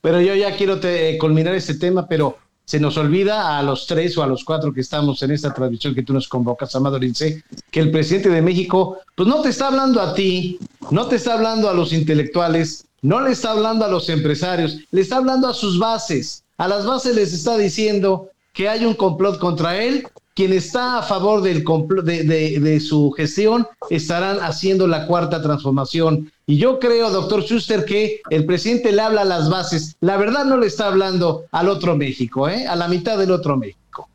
Pero 0.00 0.20
yo 0.20 0.34
ya 0.34 0.56
quiero 0.56 0.78
te, 0.78 1.18
culminar 1.18 1.54
este 1.54 1.74
tema, 1.74 2.06
pero 2.06 2.38
se 2.64 2.80
nos 2.80 2.96
olvida 2.96 3.58
a 3.58 3.62
los 3.62 3.86
tres 3.86 4.16
o 4.16 4.22
a 4.22 4.26
los 4.26 4.44
cuatro 4.44 4.72
que 4.72 4.80
estamos 4.80 5.22
en 5.22 5.32
esta 5.32 5.52
transmisión 5.52 5.94
que 5.94 6.02
tú 6.02 6.12
nos 6.12 6.28
convocas, 6.28 6.74
Amado 6.74 6.98
Lince, 6.98 7.42
que 7.70 7.80
el 7.80 7.90
presidente 7.90 8.28
de 8.28 8.40
México, 8.40 8.98
pues 9.14 9.28
no 9.28 9.42
te 9.42 9.48
está 9.48 9.68
hablando 9.68 10.00
a 10.00 10.14
ti, 10.14 10.58
no 10.90 11.06
te 11.06 11.16
está 11.16 11.34
hablando 11.34 11.68
a 11.68 11.74
los 11.74 11.92
intelectuales, 11.92 12.86
no 13.02 13.20
le 13.20 13.32
está 13.32 13.50
hablando 13.50 13.84
a 13.84 13.88
los 13.88 14.08
empresarios, 14.08 14.78
le 14.90 15.00
está 15.00 15.16
hablando 15.16 15.48
a 15.48 15.54
sus 15.54 15.78
bases. 15.78 16.44
A 16.56 16.68
las 16.68 16.86
bases 16.86 17.16
les 17.16 17.32
está 17.32 17.58
diciendo 17.58 18.30
que 18.52 18.68
hay 18.68 18.84
un 18.84 18.94
complot 18.94 19.38
contra 19.38 19.82
él 19.82 20.06
quien 20.34 20.52
está 20.52 20.98
a 20.98 21.02
favor 21.02 21.42
del 21.42 21.62
de, 22.04 22.58
de, 22.60 22.80
su 22.80 23.10
gestión 23.10 23.66
estarán 23.90 24.38
haciendo 24.38 24.86
la 24.86 25.06
cuarta 25.06 25.42
transformación. 25.42 26.32
Y 26.46 26.56
yo 26.56 26.78
creo, 26.78 27.10
doctor 27.10 27.42
Schuster, 27.42 27.84
que 27.84 28.20
el 28.30 28.46
presidente 28.46 28.92
le 28.92 29.02
habla 29.02 29.22
a 29.22 29.26
las 29.26 29.50
bases. 29.50 29.96
La 30.00 30.16
verdad 30.16 30.44
no 30.44 30.56
le 30.56 30.66
está 30.66 30.86
hablando 30.86 31.44
al 31.52 31.68
otro 31.68 31.96
México, 31.96 32.48
¿eh? 32.48 32.66
a 32.66 32.76
la 32.76 32.88
mitad 32.88 33.18
del 33.18 33.30
otro 33.30 33.56
México. 33.56 34.08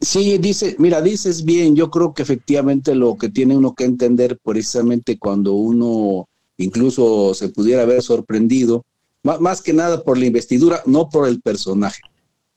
Sí, 0.00 0.38
dice, 0.38 0.76
mira, 0.78 1.00
dices 1.00 1.44
bien, 1.44 1.74
yo 1.74 1.90
creo 1.90 2.12
que 2.12 2.22
efectivamente 2.22 2.94
lo 2.94 3.16
que 3.16 3.28
tiene 3.28 3.56
uno 3.56 3.74
que 3.74 3.84
entender 3.84 4.38
precisamente 4.44 5.18
cuando 5.18 5.54
uno 5.54 6.28
incluso 6.56 7.34
se 7.34 7.48
pudiera 7.48 7.82
haber 7.82 8.02
sorprendido, 8.02 8.84
más 9.22 9.62
que 9.62 9.72
nada 9.72 10.02
por 10.02 10.18
la 10.18 10.26
investidura, 10.26 10.82
no 10.86 11.08
por 11.08 11.28
el 11.28 11.40
personaje. 11.40 12.00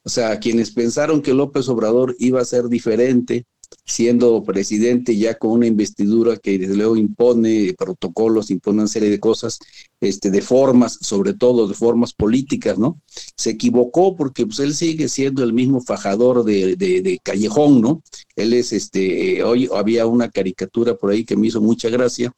O 0.03 0.09
sea, 0.09 0.39
quienes 0.39 0.71
pensaron 0.71 1.21
que 1.21 1.33
López 1.33 1.69
Obrador 1.69 2.15
iba 2.19 2.41
a 2.41 2.45
ser 2.45 2.67
diferente, 2.67 3.45
siendo 3.85 4.43
presidente 4.43 5.17
ya 5.17 5.35
con 5.35 5.51
una 5.51 5.67
investidura 5.67 6.37
que 6.37 6.57
desde 6.57 6.75
luego 6.75 6.95
impone 6.95 7.73
protocolos, 7.77 8.51
impone 8.51 8.79
una 8.79 8.87
serie 8.87 9.09
de 9.09 9.19
cosas, 9.19 9.59
este, 9.99 10.31
de 10.31 10.41
formas, 10.41 10.97
sobre 11.01 11.33
todo 11.33 11.67
de 11.67 11.73
formas 11.73 12.13
políticas, 12.13 12.77
¿no? 12.77 12.99
Se 13.35 13.51
equivocó 13.51 14.15
porque 14.15 14.45
pues 14.45 14.59
él 14.59 14.73
sigue 14.73 15.09
siendo 15.09 15.43
el 15.43 15.53
mismo 15.53 15.81
fajador 15.81 16.43
de, 16.43 16.75
de, 16.75 17.19
callejón, 17.23 17.81
¿no? 17.81 18.01
Él 18.35 18.53
es, 18.53 18.71
este, 18.73 19.43
hoy 19.43 19.69
había 19.75 20.05
una 20.07 20.29
caricatura 20.29 20.95
por 20.95 21.11
ahí 21.11 21.23
que 21.23 21.35
me 21.35 21.47
hizo 21.47 21.61
mucha 21.61 21.89
gracia, 21.89 22.33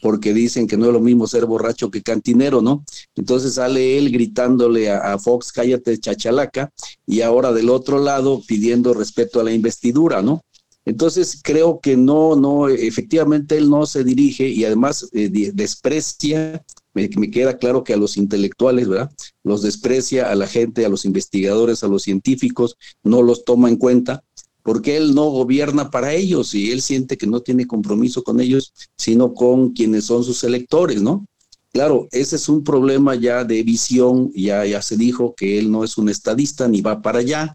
porque 0.00 0.32
dicen 0.32 0.66
que 0.66 0.76
no 0.76 0.86
es 0.86 0.92
lo 0.92 1.00
mismo 1.00 1.26
ser 1.26 1.46
borracho 1.46 1.90
que 1.90 2.02
cantinero, 2.02 2.62
¿no? 2.62 2.84
Entonces 3.16 3.54
sale 3.54 3.98
él 3.98 4.10
gritándole 4.10 4.90
a, 4.90 5.14
a 5.14 5.18
Fox, 5.18 5.52
cállate 5.52 5.98
chachalaca, 5.98 6.70
y 7.06 7.22
ahora 7.22 7.52
del 7.52 7.70
otro 7.70 7.98
lado 7.98 8.42
pidiendo 8.46 8.94
respeto 8.94 9.40
a 9.40 9.44
la 9.44 9.52
investidura, 9.52 10.22
¿no? 10.22 10.42
Entonces 10.88 11.38
creo 11.42 11.80
que 11.80 11.98
no, 11.98 12.34
no, 12.34 12.66
efectivamente 12.66 13.58
él 13.58 13.68
no 13.68 13.84
se 13.84 14.04
dirige 14.04 14.48
y 14.48 14.64
además 14.64 15.06
eh, 15.12 15.28
desprecia, 15.52 16.64
me, 16.94 17.10
queda 17.30 17.58
claro 17.58 17.84
que 17.84 17.92
a 17.92 17.98
los 17.98 18.16
intelectuales, 18.16 18.88
¿verdad? 18.88 19.12
Los 19.44 19.60
desprecia 19.60 20.30
a 20.30 20.34
la 20.34 20.46
gente, 20.46 20.86
a 20.86 20.88
los 20.88 21.04
investigadores, 21.04 21.84
a 21.84 21.88
los 21.88 22.04
científicos, 22.04 22.78
no 23.02 23.20
los 23.20 23.44
toma 23.44 23.68
en 23.68 23.76
cuenta 23.76 24.24
porque 24.62 24.96
él 24.96 25.14
no 25.14 25.26
gobierna 25.26 25.90
para 25.90 26.14
ellos 26.14 26.54
y 26.54 26.70
él 26.72 26.80
siente 26.80 27.18
que 27.18 27.26
no 27.26 27.40
tiene 27.40 27.66
compromiso 27.66 28.22
con 28.22 28.40
ellos, 28.40 28.72
sino 28.96 29.34
con 29.34 29.72
quienes 29.72 30.06
son 30.06 30.24
sus 30.24 30.42
electores, 30.42 31.02
¿no? 31.02 31.26
Claro, 31.70 32.08
ese 32.12 32.36
es 32.36 32.48
un 32.48 32.64
problema 32.64 33.14
ya 33.14 33.44
de 33.44 33.62
visión, 33.62 34.32
ya, 34.34 34.64
ya 34.64 34.80
se 34.80 34.96
dijo 34.96 35.34
que 35.34 35.58
él 35.58 35.70
no 35.70 35.84
es 35.84 35.98
un 35.98 36.08
estadista 36.08 36.66
ni 36.66 36.80
va 36.80 37.02
para 37.02 37.18
allá, 37.18 37.54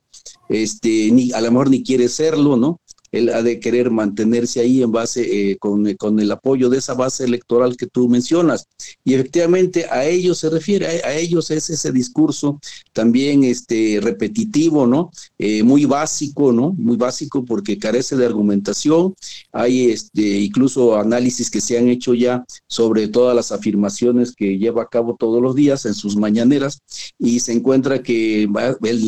este, 0.50 1.10
ni 1.12 1.32
a 1.32 1.42
lo 1.42 1.52
mejor 1.52 1.72
ni 1.72 1.82
quiere 1.82 2.08
serlo, 2.08 2.58
¿no? 2.58 2.80
Él 3.14 3.30
ha 3.30 3.44
de 3.44 3.60
querer 3.60 3.92
mantenerse 3.92 4.60
ahí 4.60 4.82
en 4.82 4.92
base, 4.92 5.52
eh, 5.52 5.58
con, 5.58 5.86
con, 5.94 6.20
el 6.20 6.32
apoyo 6.32 6.68
de 6.70 6.80
esa 6.80 6.96
base 6.96 7.24
electoral 7.24 7.78
que 7.78 7.86
tú 7.86 8.10
mencionas. 8.10 8.68
Y 9.06 9.14
efectivamente 9.14 9.86
a 9.90 10.04
ellos 10.06 10.40
se 10.40 10.50
refiere, 10.50 10.88
a, 10.88 11.14
ellos 11.14 11.52
es 11.52 11.70
ese 11.70 11.92
discurso 11.92 12.60
también 12.92 13.44
este, 13.44 14.00
repetitivo, 14.02 14.88
¿no? 14.88 15.12
Eh, 15.38 15.62
muy 15.62 15.86
básico, 15.86 16.52
¿no? 16.52 16.74
Muy 16.74 16.98
básico 16.98 17.46
porque 17.46 17.78
carece 17.78 18.16
de 18.16 18.26
argumentación. 18.26 19.14
Hay 19.52 19.92
este, 19.92 20.40
incluso 20.40 20.98
análisis 20.98 21.52
que 21.52 21.62
se 21.62 21.78
han 21.78 21.90
hecho 21.90 22.16
ya 22.16 22.44
sobre 22.68 23.08
todas 23.08 23.36
las 23.36 23.52
afirmaciones 23.52 24.34
que 24.36 24.58
lleva 24.58 24.82
a 24.82 24.90
cabo 24.90 25.16
todos 25.20 25.40
los 25.40 25.54
días 25.54 25.86
en 25.86 25.94
sus 25.94 26.16
mañaneras 26.16 26.80
y 27.20 27.42
se 27.42 27.54
encuentra 27.54 28.02
que 28.02 28.44
el 28.44 28.50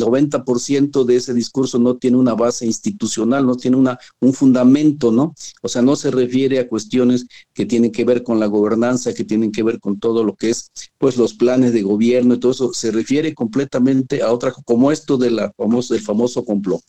90% 0.00 1.04
de 1.04 1.16
ese 1.16 1.34
discurso 1.34 1.80
no 1.80 1.96
tiene 1.96 2.18
una 2.18 2.34
base 2.34 2.66
institucional, 2.66 3.44
no 3.44 3.56
tiene 3.56 3.76
una 3.76 3.95
un 4.20 4.32
fundamento, 4.32 5.12
¿no? 5.12 5.34
O 5.62 5.68
sea, 5.68 5.82
no 5.82 5.96
se 5.96 6.10
refiere 6.10 6.58
a 6.58 6.68
cuestiones 6.68 7.26
que 7.54 7.66
tienen 7.66 7.92
que 7.92 8.04
ver 8.04 8.22
con 8.22 8.40
la 8.40 8.46
gobernanza, 8.46 9.14
que 9.14 9.24
tienen 9.24 9.52
que 9.52 9.62
ver 9.62 9.80
con 9.80 9.98
todo 9.98 10.24
lo 10.24 10.34
que 10.34 10.50
es, 10.50 10.70
pues, 10.98 11.16
los 11.16 11.34
planes 11.34 11.72
de 11.72 11.82
gobierno 11.82 12.34
y 12.34 12.40
todo 12.40 12.52
eso, 12.52 12.72
se 12.72 12.90
refiere 12.90 13.34
completamente 13.34 14.22
a 14.22 14.32
otra, 14.32 14.52
como 14.64 14.92
esto 14.92 15.16
de 15.16 15.30
la 15.30 15.52
famoso, 15.56 15.94
del 15.94 16.02
famoso 16.02 16.44
complot. 16.44 16.80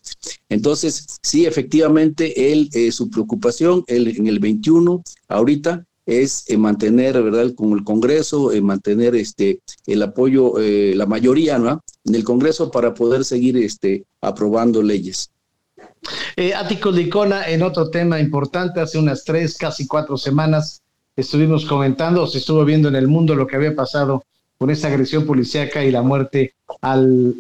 Entonces, 0.49 1.05
sí, 1.21 1.45
efectivamente, 1.45 2.51
él, 2.51 2.69
eh, 2.73 2.91
su 2.91 3.09
preocupación 3.09 3.83
él, 3.87 4.07
en 4.17 4.27
el 4.27 4.39
21, 4.39 5.03
ahorita, 5.27 5.85
es 6.05 6.45
eh, 6.47 6.57
mantener, 6.57 7.21
¿verdad?, 7.21 7.53
con 7.53 7.73
el 7.73 7.83
Congreso, 7.83 8.53
eh, 8.53 8.61
mantener 8.61 9.15
este, 9.15 9.59
el 9.85 10.01
apoyo, 10.01 10.53
la 10.57 11.05
mayoría, 11.05 11.57
¿no?, 11.59 11.81
en 12.05 12.15
el 12.15 12.23
Congreso 12.23 12.71
para 12.71 12.93
poder 12.93 13.25
seguir 13.25 13.57
este, 13.57 14.05
aprobando 14.21 14.81
leyes. 14.81 15.29
Eh, 16.35 16.53
Ático 16.53 16.91
Licona, 16.91 17.47
en 17.47 17.63
otro 17.63 17.89
tema 17.89 18.19
importante, 18.19 18.79
hace 18.79 18.97
unas 18.97 19.23
tres, 19.23 19.57
casi 19.57 19.87
cuatro 19.87 20.17
semanas, 20.17 20.81
estuvimos 21.15 21.65
comentando, 21.65 22.27
se 22.27 22.37
estuvo 22.37 22.63
viendo 22.63 22.87
en 22.89 22.95
el 22.95 23.07
mundo 23.07 23.35
lo 23.35 23.47
que 23.47 23.55
había 23.55 23.75
pasado 23.75 24.23
con 24.57 24.69
esa 24.69 24.87
agresión 24.87 25.25
policíaca 25.25 25.83
y 25.83 25.91
la 25.91 26.01
muerte 26.01 26.53
al, 26.81 27.35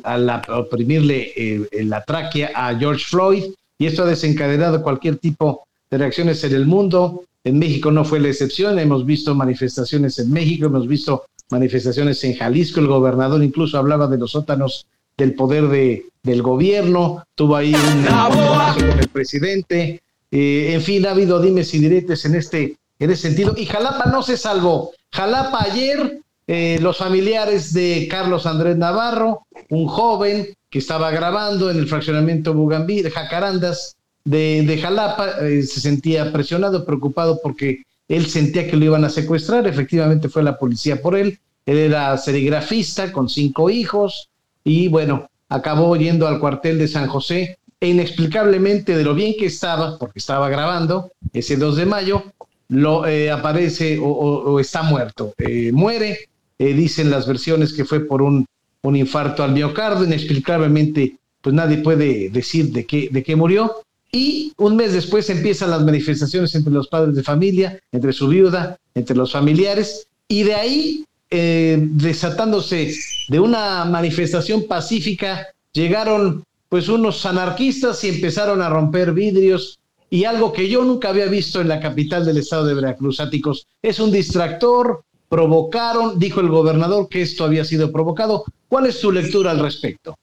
oprimirle 0.49 1.31
eh, 1.35 1.67
la 1.83 2.03
tráquea 2.03 2.51
a 2.55 2.75
George 2.75 3.05
Floyd. 3.07 3.43
y 3.79 3.85
esto 3.85 4.03
ha 4.03 4.07
desencadenado 4.07 4.81
cualquier 4.81 5.17
tipo 5.17 5.67
de 5.89 5.97
reacciones 5.97 6.43
en 6.43 6.53
el 6.53 6.65
mundo. 6.65 7.23
En 7.43 7.59
México 7.59 7.91
no 7.91 8.03
fue 8.03 8.19
la 8.19 8.29
excepción, 8.29 8.77
hemos 8.79 9.05
visto 9.05 9.33
manifestaciones 9.35 10.19
en 10.19 10.31
México, 10.31 10.65
hemos 10.65 10.87
visto 10.87 11.25
manifestaciones 11.49 12.23
en 12.23 12.35
Jalisco, 12.35 12.79
el 12.79 12.87
gobernador 12.87 13.43
incluso 13.43 13.77
hablaba 13.77 14.07
de 14.07 14.17
los 14.17 14.31
sótanos 14.31 14.85
del 15.17 15.33
poder 15.33 15.67
de, 15.67 16.05
del 16.23 16.41
gobierno, 16.41 17.23
tuvo 17.35 17.55
ahí 17.55 17.73
un 17.73 18.05
con 18.05 18.99
el 18.99 19.07
presidente, 19.09 20.01
eh, 20.31 20.73
en 20.73 20.81
fin, 20.81 21.05
ha 21.05 21.11
habido 21.11 21.41
dimes 21.41 21.73
y 21.73 21.79
diretes 21.79 22.25
en 22.25 22.35
este, 22.35 22.75
en 22.99 23.11
ese 23.11 23.23
sentido, 23.23 23.53
y 23.57 23.65
Jalapa 23.65 24.11
no 24.11 24.21
se 24.21 24.37
salvó. 24.37 24.91
Jalapa 25.11 25.63
ayer, 25.63 26.19
eh, 26.45 26.77
los 26.81 26.97
familiares 26.97 27.73
de 27.73 28.07
Carlos 28.09 28.45
Andrés 28.45 28.77
Navarro, 28.77 29.47
un 29.69 29.87
joven 29.87 30.53
que 30.69 30.79
estaba 30.79 31.11
grabando 31.11 31.71
en 31.71 31.77
el 31.77 31.87
fraccionamiento 31.87 32.53
Bugambí, 32.53 33.01
de 33.01 33.11
Jacarandas 33.11 33.95
de, 34.25 34.63
de 34.63 34.77
Jalapa, 34.77 35.45
eh, 35.47 35.63
se 35.63 35.79
sentía 35.79 36.31
presionado, 36.31 36.85
preocupado 36.85 37.39
porque 37.41 37.83
él 38.07 38.27
sentía 38.27 38.69
que 38.69 38.77
lo 38.77 38.85
iban 38.85 39.05
a 39.05 39.09
secuestrar, 39.09 39.65
efectivamente 39.67 40.29
fue 40.29 40.43
la 40.43 40.57
policía 40.57 41.01
por 41.01 41.15
él, 41.15 41.39
él 41.65 41.77
era 41.77 42.17
serigrafista 42.17 43.11
con 43.11 43.29
cinco 43.29 43.69
hijos, 43.69 44.29
y 44.67 44.89
bueno, 44.89 45.29
acabó 45.47 45.95
yendo 45.95 46.27
al 46.27 46.41
cuartel 46.41 46.77
de 46.77 46.89
San 46.89 47.07
José 47.07 47.57
e 47.79 47.87
inexplicablemente 47.87 48.97
de 48.97 49.03
lo 49.05 49.15
bien 49.15 49.33
que 49.39 49.45
estaba, 49.45 49.97
porque 49.97 50.19
estaba 50.19 50.49
grabando 50.49 51.13
ese 51.31 51.55
2 51.55 51.77
de 51.77 51.85
mayo, 51.85 52.23
lo 52.67 53.07
eh, 53.07 53.31
aparece 53.31 53.97
o, 54.03 54.59
está 54.59 54.83
muerto. 54.83 55.33
Eh, 55.37 55.71
muere, 55.71 56.27
eh, 56.59 56.73
dicen 56.73 57.09
las 57.09 57.25
versiones 57.25 57.71
que 57.71 57.85
fue 57.85 58.01
por 58.01 58.21
un, 58.21 58.45
un 58.81 58.95
infarto 58.97 59.41
al 59.41 59.53
miocardio, 59.53 60.05
inexplicablemente 60.05 61.15
pues 61.41 61.55
nadie 61.55 61.77
puede 61.77 62.29
decir 62.29 62.73
de 62.73 62.85
qué, 62.85 63.07
de 63.09 63.23
qué 63.23 63.37
murió. 63.37 63.73
Y 64.11 64.51
un 64.57 64.75
mes 64.75 64.91
después 64.91 65.29
empiezan 65.29 65.69
las 65.69 65.85
manifestaciones 65.85 66.53
entre 66.55 66.73
los 66.73 66.89
padres 66.89 67.15
de 67.15 67.23
familia, 67.23 67.79
entre 67.93 68.11
su 68.11 68.27
viuda, 68.27 68.77
entre 68.95 69.15
los 69.15 69.31
familiares, 69.31 70.07
y 70.27 70.43
de 70.43 70.55
ahí 70.55 71.05
eh, 71.29 71.77
desatándose 71.79 72.93
de 73.27 73.39
una 73.39 73.85
manifestación 73.85 74.65
pacífica, 74.67 75.47
llegaron 75.73 76.43
pues 76.69 76.89
unos 76.89 77.25
anarquistas 77.25 78.03
y 78.03 78.09
empezaron 78.09 78.61
a 78.61 78.69
romper 78.69 79.13
vidrios 79.13 79.79
y 80.09 80.23
algo 80.23 80.53
que 80.53 80.69
yo 80.69 80.83
nunca 80.83 81.09
había 81.09 81.27
visto 81.27 81.59
en 81.59 81.67
la 81.67 81.79
capital 81.79 82.25
del 82.25 82.37
estado 82.37 82.65
de 82.65 82.73
Veracruz, 82.73 83.19
Áticos, 83.19 83.67
es 83.81 83.99
un 83.99 84.11
distractor, 84.11 85.03
provocaron, 85.27 86.17
dijo 86.17 86.39
el 86.39 86.47
gobernador 86.47 87.09
que 87.09 87.21
esto 87.21 87.43
había 87.43 87.65
sido 87.65 87.91
provocado. 87.91 88.45
¿Cuál 88.69 88.85
es 88.85 88.99
su 88.99 89.11
lectura 89.11 89.51
al 89.51 89.59
respecto? 89.59 90.15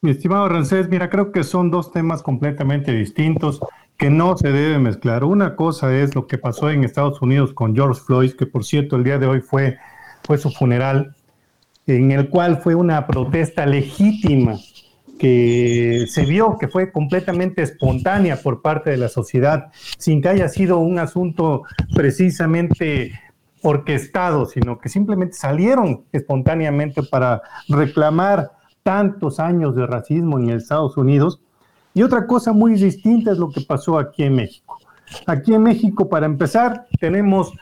Mi 0.00 0.10
estimado 0.10 0.48
Rancés, 0.48 0.88
mira, 0.88 1.10
creo 1.10 1.32
que 1.32 1.44
son 1.44 1.70
dos 1.70 1.92
temas 1.92 2.22
completamente 2.22 2.92
distintos 2.92 3.60
que 3.96 4.10
no 4.10 4.36
se 4.36 4.52
deben 4.52 4.82
mezclar. 4.82 5.24
Una 5.24 5.56
cosa 5.56 5.96
es 5.96 6.14
lo 6.14 6.26
que 6.26 6.38
pasó 6.38 6.70
en 6.70 6.84
Estados 6.84 7.22
Unidos 7.22 7.52
con 7.52 7.74
George 7.74 8.00
Floyd, 8.00 8.32
que 8.32 8.46
por 8.46 8.64
cierto 8.64 8.96
el 8.96 9.04
día 9.04 9.18
de 9.18 9.26
hoy 9.26 9.40
fue 9.40 9.78
fue 10.24 10.38
su 10.38 10.50
funeral, 10.50 11.14
en 11.86 12.10
el 12.10 12.28
cual 12.28 12.58
fue 12.58 12.74
una 12.74 13.06
protesta 13.06 13.66
legítima 13.66 14.58
que 15.18 16.06
se 16.08 16.26
vio 16.26 16.58
que 16.58 16.68
fue 16.68 16.90
completamente 16.90 17.62
espontánea 17.62 18.36
por 18.36 18.62
parte 18.62 18.90
de 18.90 18.96
la 18.96 19.08
sociedad, 19.08 19.70
sin 19.98 20.20
que 20.20 20.28
haya 20.28 20.48
sido 20.48 20.78
un 20.78 20.98
asunto 20.98 21.62
precisamente 21.94 23.12
orquestado, 23.62 24.46
sino 24.46 24.78
que 24.78 24.88
simplemente 24.88 25.34
salieron 25.36 26.04
espontáneamente 26.12 27.02
para 27.02 27.42
reclamar 27.68 28.50
tantos 28.82 29.40
años 29.40 29.74
de 29.74 29.86
racismo 29.86 30.38
en 30.38 30.50
Estados 30.50 30.96
Unidos. 30.96 31.40
Y 31.94 32.02
otra 32.02 32.26
cosa 32.26 32.52
muy 32.52 32.74
distinta 32.74 33.32
es 33.32 33.38
lo 33.38 33.50
que 33.50 33.62
pasó 33.62 33.98
aquí 33.98 34.24
en 34.24 34.34
México. 34.34 34.78
Aquí 35.26 35.54
en 35.54 35.62
México, 35.62 36.08
para 36.08 36.26
empezar, 36.26 36.86
tenemos 36.98 37.52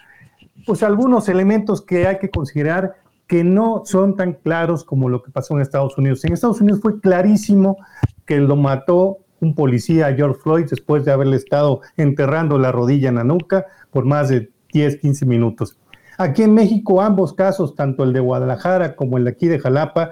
pues 0.67 0.83
algunos 0.83 1.29
elementos 1.29 1.83
que 1.83 2.07
hay 2.07 2.19
que 2.19 2.31
considerar 2.31 2.97
que 3.27 3.45
no 3.45 3.83
son 3.87 4.17
tan 4.17 4.35
claros 4.35 4.85
como 4.85 5.09
lo 5.09 5.23
que 5.23 5.31
pasó 5.31 5.55
en 5.55 5.63
Estados 5.63 5.97
Unidos. 5.97 6.25
En 6.25 6.35
Estados 6.35 6.61
Unidos 6.61 6.81
fue 6.83 7.01
clarísimo 7.01 7.79
que 8.27 8.39
lo 8.39 8.57
mató 8.57 9.19
un 9.41 9.55
policía, 9.55 10.15
George 10.15 10.41
Floyd, 10.43 10.67
después 10.69 11.05
de 11.05 11.13
haberle 11.13 11.37
estado 11.37 11.81
enterrando 11.97 12.59
la 12.59 12.73
rodilla 12.73 13.09
en 13.09 13.15
la 13.15 13.25
nuca 13.25 13.67
por 13.91 14.05
más 14.05 14.29
de 14.29 14.51
10, 14.73 14.99
15 14.99 15.27
minutos. 15.27 15.79
Aquí 16.19 16.43
en 16.43 16.55
México, 16.55 17.01
ambos 17.01 17.33
casos, 17.33 17.75
tanto 17.75 18.05
el 18.05 18.13
de 18.13 18.21
Guadalajara 18.21 18.95
como 18.97 19.17
el 19.17 19.25
de 19.25 19.31
aquí 19.31 19.49
de 19.49 19.59
Jalapa, 19.59 20.11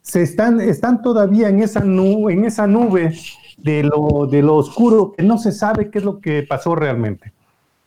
se 0.00 0.22
están, 0.22 0.60
están 0.60 1.02
todavía 1.02 1.50
en 1.50 1.62
esa, 1.62 1.80
nube, 1.80 2.32
en 2.32 2.46
esa 2.46 2.66
nube 2.66 3.14
de 3.58 3.84
lo, 3.84 4.26
de 4.26 4.40
lo 4.42 4.56
oscuro, 4.56 5.12
que 5.12 5.22
no 5.22 5.36
se 5.36 5.52
sabe 5.52 5.90
qué 5.90 5.98
es 5.98 6.04
lo 6.04 6.18
que 6.18 6.42
pasó 6.42 6.74
realmente. 6.74 7.33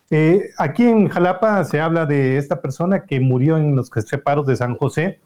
Eh, 0.10 0.52
aquí 0.58 0.84
en 0.86 1.10
Jalapa 1.10 1.64
se 1.66 1.82
habla 1.82 2.06
de 2.06 2.38
esta 2.38 2.62
persona 2.62 3.04
que 3.04 3.20
murió 3.20 3.58
en 3.58 3.76
los 3.76 3.90
separos 4.06 4.48
de 4.48 4.56
San 4.56 4.76
José, 4.78 5.20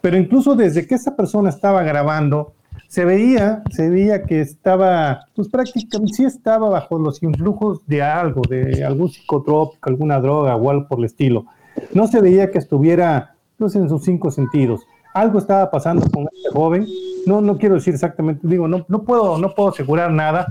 pero 0.00 0.16
incluso 0.16 0.54
desde 0.54 0.86
que 0.86 0.94
esta 0.94 1.16
persona 1.16 1.50
estaba 1.50 1.82
grabando, 1.82 2.52
se 2.86 3.04
veía, 3.04 3.62
se 3.70 3.88
veía 3.88 4.22
que 4.22 4.40
estaba, 4.40 5.26
pues 5.34 5.48
prácticamente 5.48 6.14
sí 6.14 6.24
estaba 6.24 6.68
bajo 6.68 6.98
los 6.98 7.22
influjos 7.22 7.80
de 7.86 8.02
algo, 8.02 8.42
de 8.48 8.84
algún 8.84 9.08
psicotrópico, 9.08 9.88
alguna 9.88 10.20
droga 10.20 10.56
o 10.56 10.70
algo 10.70 10.88
por 10.88 10.98
el 10.98 11.04
estilo. 11.04 11.46
No 11.94 12.06
se 12.06 12.20
veía 12.20 12.50
que 12.50 12.58
estuviera 12.58 13.34
pues, 13.58 13.74
en 13.76 13.88
sus 13.88 14.04
cinco 14.04 14.30
sentidos. 14.30 14.80
Algo 15.14 15.38
estaba 15.38 15.70
pasando 15.70 16.08
con 16.10 16.24
este 16.24 16.50
joven. 16.52 16.86
No, 17.26 17.40
no 17.40 17.58
quiero 17.58 17.76
decir 17.76 17.94
exactamente, 17.94 18.46
digo, 18.46 18.66
no, 18.66 18.84
no, 18.88 19.02
puedo, 19.02 19.38
no 19.38 19.54
puedo 19.54 19.68
asegurar 19.68 20.10
nada, 20.10 20.46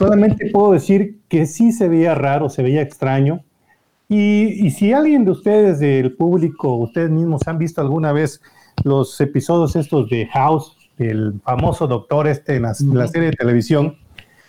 Solamente 0.00 0.48
puedo 0.50 0.72
decir 0.72 1.20
que 1.28 1.44
sí 1.44 1.72
se 1.72 1.86
veía 1.86 2.14
raro, 2.14 2.48
se 2.48 2.62
veía 2.62 2.80
extraño. 2.80 3.44
Y, 4.08 4.70
si 4.70 4.94
alguien 4.94 5.26
de 5.26 5.32
ustedes 5.32 5.78
del 5.78 6.16
público, 6.16 6.74
ustedes 6.76 7.10
mismos 7.10 7.42
han 7.46 7.58
visto 7.58 7.82
alguna 7.82 8.10
vez 8.10 8.40
los 8.82 9.20
episodios 9.20 9.76
estos 9.76 10.08
de 10.08 10.26
House, 10.28 10.74
el 10.96 11.38
famoso 11.44 11.86
doctor 11.86 12.28
este 12.28 12.56
en 12.56 12.62
la, 12.62 12.74
serie 12.74 13.28
de 13.28 13.36
televisión, 13.36 13.98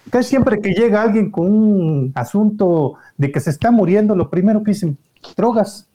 casi 0.09 0.29
siempre 0.29 0.61
que 0.61 0.71
llega 0.71 1.01
alguien 1.01 1.29
con 1.29 1.51
un 1.51 2.11
asunto 2.15 2.93
de 3.17 3.29
que 3.33 3.41
se 3.41 3.49
está 3.49 3.71
muriendo, 3.71 4.15
lo 4.15 4.29
primero 4.29 4.63
que 4.63 4.71
dicen, 4.71 4.97
drogas. 5.35 5.89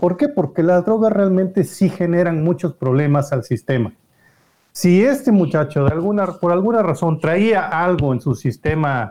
¿Por 0.00 0.16
qué? 0.16 0.30
Porque 0.30 0.62
las 0.62 0.86
drogas 0.86 1.12
realmente 1.12 1.64
sí 1.64 1.90
generan 1.90 2.42
muchos 2.42 2.72
problemas 2.72 3.30
al 3.34 3.44
sistema. 3.44 3.92
Si 4.76 5.02
este 5.02 5.32
muchacho 5.32 5.86
de 5.86 5.92
alguna, 5.92 6.26
por 6.26 6.52
alguna 6.52 6.82
razón 6.82 7.18
traía 7.18 7.66
algo 7.66 8.12
en 8.12 8.20
su 8.20 8.34
sistema, 8.34 9.10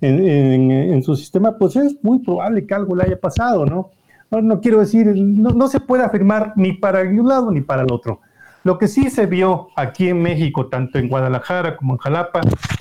en, 0.00 1.02
su 1.02 1.16
sistema, 1.16 1.58
pues 1.58 1.76
es 1.76 2.02
muy 2.02 2.20
probable 2.20 2.66
que 2.66 2.72
algo 2.72 2.96
le 2.96 3.04
haya 3.04 3.20
pasado, 3.20 3.66
¿no? 3.66 3.90
No, 4.30 4.60
quiero 4.62 4.80
decir, 4.80 5.14
no, 5.14 5.68
se 5.68 5.80
puede 5.80 6.02
afirmar 6.02 6.54
ni 6.56 6.72
para 6.72 7.02
un 7.02 7.28
lado 7.28 7.50
ni 7.50 7.60
para 7.60 7.82
el 7.82 7.92
otro. 7.92 8.20
Lo 8.64 8.78
que 8.78 8.88
sí 8.88 9.10
se 9.10 9.26
vio 9.26 9.68
aquí 9.76 10.08
en 10.08 10.22
México, 10.22 10.68
tanto 10.68 10.98
en 10.98 11.10
Guadalajara 11.10 11.76
como 11.76 11.92
en 11.92 11.98
Jalapa, 11.98 12.40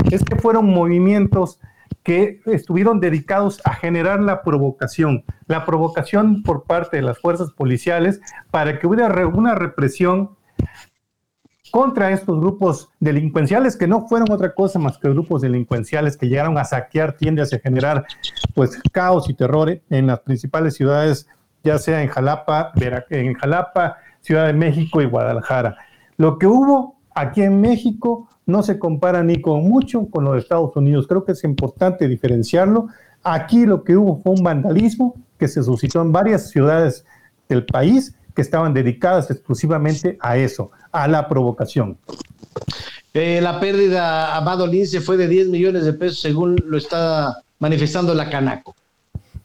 es 0.09 0.23
que 0.23 0.37
fueron 0.37 0.69
movimientos 0.69 1.59
que 2.01 2.39
estuvieron 2.45 3.01
dedicados 3.01 3.59
a 3.65 3.73
generar 3.73 4.21
la 4.21 4.41
provocación, 4.41 5.25
la 5.47 5.65
provocación 5.65 6.43
por 6.43 6.63
parte 6.63 6.95
de 6.95 7.03
las 7.03 7.19
fuerzas 7.19 7.51
policiales 7.51 8.21
para 8.51 8.79
que 8.79 8.87
hubiera 8.87 9.27
una 9.27 9.53
represión 9.53 10.29
contra 11.71 12.11
estos 12.11 12.39
grupos 12.39 12.89
delincuenciales 12.99 13.77
que 13.77 13.87
no 13.87 14.07
fueron 14.07 14.31
otra 14.31 14.53
cosa 14.53 14.77
más 14.77 14.97
que 14.97 15.09
grupos 15.09 15.41
delincuenciales 15.41 16.17
que 16.17 16.27
llegaron 16.27 16.57
a 16.57 16.65
saquear 16.65 17.13
tiendas 17.13 17.53
y 17.53 17.59
generar 17.59 18.05
pues 18.53 18.77
caos 18.91 19.29
y 19.29 19.33
terror 19.33 19.79
en 19.89 20.07
las 20.07 20.19
principales 20.19 20.75
ciudades, 20.75 21.27
ya 21.63 21.77
sea 21.77 22.03
en 22.03 22.09
Jalapa, 22.09 22.73
en 23.09 23.33
Jalapa, 23.33 23.97
Ciudad 24.19 24.47
de 24.47 24.53
México 24.53 25.01
y 25.01 25.05
Guadalajara. 25.05 25.77
Lo 26.17 26.37
que 26.37 26.45
hubo 26.45 26.97
aquí 27.15 27.41
en 27.41 27.61
México 27.61 28.27
no 28.45 28.63
se 28.63 28.77
compara 28.77 29.23
ni 29.23 29.41
con 29.41 29.67
mucho 29.67 30.07
con 30.09 30.25
lo 30.25 30.33
de 30.33 30.39
Estados 30.39 30.75
Unidos. 30.75 31.07
Creo 31.07 31.23
que 31.23 31.31
es 31.31 31.43
importante 31.43 32.07
diferenciarlo. 32.07 32.87
Aquí 33.23 33.65
lo 33.65 33.83
que 33.83 33.95
hubo 33.95 34.21
fue 34.21 34.33
un 34.33 34.43
vandalismo 34.43 35.15
que 35.37 35.47
se 35.47 35.63
suscitó 35.63 36.01
en 36.01 36.11
varias 36.11 36.49
ciudades 36.49 37.05
del 37.47 37.65
país 37.65 38.15
que 38.35 38.41
estaban 38.41 38.73
dedicadas 38.73 39.29
exclusivamente 39.31 40.17
a 40.21 40.37
eso, 40.37 40.71
a 40.91 41.07
la 41.07 41.27
provocación. 41.27 41.97
Eh, 43.13 43.39
la 43.41 43.59
pérdida, 43.59 44.37
Amado 44.37 44.65
Lince, 44.65 45.01
fue 45.01 45.17
de 45.17 45.27
10 45.27 45.47
millones 45.47 45.85
de 45.85 45.93
pesos, 45.93 46.21
según 46.21 46.55
lo 46.65 46.77
está 46.77 47.43
manifestando 47.59 48.13
la 48.13 48.29
Canaco. 48.29 48.75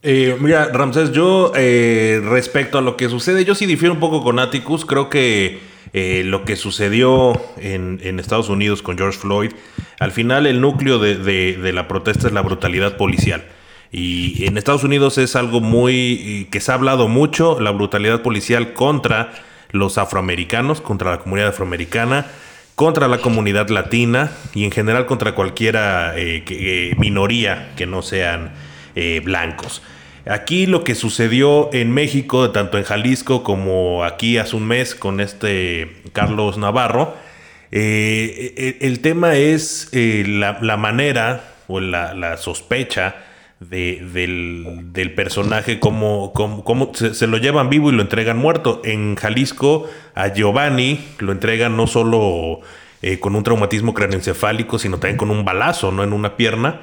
Eh, 0.03 0.37
mira, 0.41 0.67
Ramsés, 0.67 1.11
yo 1.11 1.53
eh, 1.57 2.21
respecto 2.23 2.79
a 2.79 2.81
lo 2.81 2.97
que 2.97 3.09
sucede, 3.09 3.45
yo 3.45 3.57
sí 3.57 3.67
difiero 3.67 3.93
un 3.95 4.01
poco 4.01 4.23
con 4.23 4.39
Atticus. 4.39 4.85
Creo 4.85 5.11
que 5.11 5.75
lo 6.25 6.45
que 6.45 6.57
sucedió 6.57 7.41
en, 7.57 8.21
Estados 8.21 8.51
Unidos 8.51 8.83
con 8.83 8.99
George 8.99 9.19
Floyd, 9.19 9.53
al 9.99 10.13
final 10.13 10.47
el 10.47 10.61
núcleo 10.61 10.99
de 10.99 11.73
la 11.73 11.89
protesta 11.89 12.27
es 12.27 12.35
la 12.35 12.43
brutalidad 12.43 12.99
policial. 12.99 13.45
Y 13.99 14.45
en 14.45 14.59
Estados 14.59 14.85
Unidos 14.85 15.17
es 15.17 15.37
algo 15.37 15.61
muy 15.61 16.49
que 16.51 16.61
se 16.61 16.71
ha 16.71 16.75
hablado 16.75 17.09
mucho, 17.09 17.59
la 17.61 17.71
brutalidad 17.71 18.21
policial 18.21 18.75
contra 18.75 19.33
los 19.71 19.97
afroamericanos, 19.97 20.81
contra 20.83 21.11
la 21.13 21.19
comunidad 21.19 21.49
afroamericana, 21.49 22.27
contra 22.75 23.09
la 23.09 23.19
comunidad 23.19 23.71
latina 23.71 24.31
y 24.55 24.65
en 24.65 24.71
general 24.71 25.07
contra 25.07 25.35
cualquiera 25.35 26.13
eh, 26.17 26.95
minoría 26.99 27.73
que 27.77 27.87
no 27.87 28.03
sean 28.03 28.53
blancos. 29.25 29.83
Aquí 30.29 30.67
lo 30.67 30.83
que 30.83 30.97
sucedió 30.97 31.71
en 31.73 31.93
México, 31.93 32.51
tanto 32.51 32.79
en 32.79 32.85
Jalisco 32.85 33.45
como 33.45 34.03
aquí 34.03 34.39
hace 34.39 34.57
un 34.57 34.67
mes 34.67 34.97
con 34.97 35.21
este 35.21 36.03
Carlos 36.13 36.59
Navarro, 36.59 37.15
eh, 37.71 38.79
el, 38.81 39.01
tema 39.01 39.37
es 39.37 39.89
eh, 39.93 40.25
la, 40.27 40.77
manera 40.77 41.55
o 41.69 41.79
la, 41.79 42.37
sospecha 42.39 43.17
del, 43.61 45.13
personaje, 45.17 45.81
como 45.81 46.33
se, 46.95 47.27
lo 47.27 47.39
llevan 47.39 47.71
vivo 47.71 47.91
y 47.91 47.95
lo 47.95 48.03
entregan 48.03 48.39
muerto. 48.39 48.83
En 48.85 49.17
Jalisco 49.17 49.89
a 50.15 50.29
Giovanni 50.29 51.01
lo 51.19 51.33
entregan 51.33 51.77
no 51.77 51.87
solo 51.87 52.61
eh, 53.03 53.19
con 53.19 53.37
un 53.37 53.43
traumatismo 53.43 53.95
craneoencefálico, 53.95 54.79
sino 54.79 54.99
también 54.99 55.17
con 55.17 55.31
un 55.31 55.45
balazo 55.45 55.93
¿no? 55.93 56.05
en 56.05 56.13
una 56.13 56.37
pierna 56.37 56.81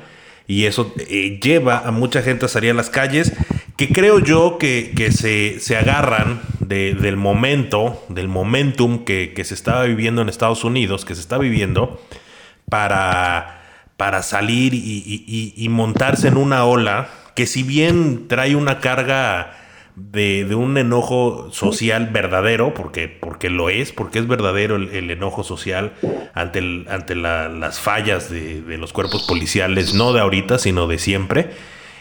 y 0.48 0.66
eso 0.66 0.94
eh, 0.98 1.40
lleva 1.42 1.80
a 1.80 1.92
mucha 1.92 2.22
gente 2.22 2.46
a 2.46 2.50
salir 2.50 2.72
a 2.72 2.74
las 2.74 2.90
calles 2.90 3.34
que 3.78 3.90
creo 3.90 4.20
yo 4.20 4.58
que, 4.60 4.94
se, 5.12 5.78
agarran 5.78 6.42
del 6.60 7.18
momento, 7.18 8.04
del 8.10 8.28
momentum 8.28 9.04
que, 9.04 9.34
se 9.44 9.54
estaba 9.54 9.84
viviendo 9.84 10.22
en 10.22 10.30
Estados 10.30 10.64
Unidos, 10.64 11.06
que 11.06 11.16
se 11.16 11.22
está 11.22 11.38
viviendo, 11.40 12.00
para, 12.70 13.63
para 13.98 14.22
salir 14.24 14.74
y 14.74 15.68
montarse 15.70 16.28
en 16.28 16.38
una 16.38 16.66
ola 16.66 17.10
que 17.36 17.48
si 17.48 17.64
bien 17.64 18.28
trae 18.28 18.56
una 18.56 18.80
carga 18.80 19.54
de, 19.96 20.56
un 20.56 20.78
enojo 20.78 21.50
social 21.52 22.10
verdadero, 22.12 22.74
porque, 22.74 23.08
porque 23.08 23.50
lo 23.50 23.70
es, 23.70 23.92
porque 23.92 24.20
es 24.20 24.28
verdadero 24.28 24.76
el, 24.76 25.12
enojo 25.12 25.44
social 25.44 25.94
ante, 26.34 26.86
ante 26.90 27.16
las 27.16 27.80
fallas 27.80 28.30
de, 28.30 28.78
los 28.78 28.94
cuerpos 28.94 29.24
policiales, 29.24 29.94
no 29.94 30.14
de 30.14 30.22
ahorita, 30.22 30.58
sino 30.58 30.88
de 30.88 30.98
siempre. 30.98 31.52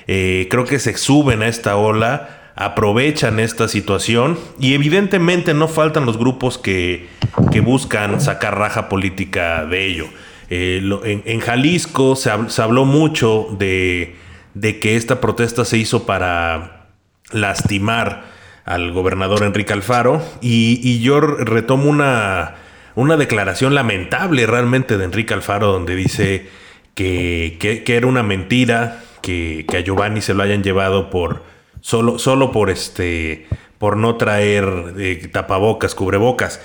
Eh, 0.06 0.48
creo 0.50 0.64
que 0.64 0.78
se 0.78 0.96
suben 0.96 1.42
a 1.42 1.48
esta 1.48 1.76
ola, 1.76 2.52
aprovechan 2.54 3.40
esta 3.40 3.68
situación 3.68 4.38
y 4.58 4.74
evidentemente 4.74 5.54
no 5.54 5.68
faltan 5.68 6.06
los 6.06 6.18
grupos 6.18 6.58
que, 6.58 7.08
buscan 7.62 8.20
sacar 8.20 8.58
raja 8.58 8.88
política 8.88 9.64
de 9.66 9.86
ello. 9.86 10.06
Eh, 10.54 10.82
en, 11.24 11.40
Jalisco 11.40 12.14
se, 12.14 12.30
habló 12.30 12.84
mucho 12.84 13.48
de, 13.58 14.16
que 14.82 14.96
esta 14.96 15.18
protesta 15.18 15.64
se 15.64 15.78
hizo 15.78 16.04
para 16.04 16.88
lastimar 17.30 18.24
al 18.66 18.92
gobernador 18.92 19.44
Enrique 19.44 19.72
Alfaro 19.72 20.22
y, 20.42 21.00
yo 21.00 21.22
retomo 21.22 21.88
una, 21.88 22.56
declaración 23.16 23.74
lamentable 23.74 24.44
realmente 24.44 24.98
de 24.98 25.04
Enrique 25.04 25.32
Alfaro 25.32 25.72
donde 25.72 25.96
dice 25.96 26.50
que, 26.94 27.56
que, 27.58 27.96
era 27.96 28.06
una 28.06 28.22
mentira 28.22 29.02
que, 29.22 29.64
que, 29.66 29.78
a 29.78 29.80
Giovanni 29.80 30.20
se 30.20 30.34
lo 30.34 30.42
hayan 30.42 30.62
llevado 30.62 31.08
por 31.08 31.44
solo, 31.80 32.18
solo 32.18 32.52
por 32.52 32.68
este 32.68 33.46
por 33.78 33.96
no 33.96 34.16
traer 34.16 34.94
eh, 34.98 35.28
tapabocas, 35.32 35.94
cubrebocas. 35.94 36.60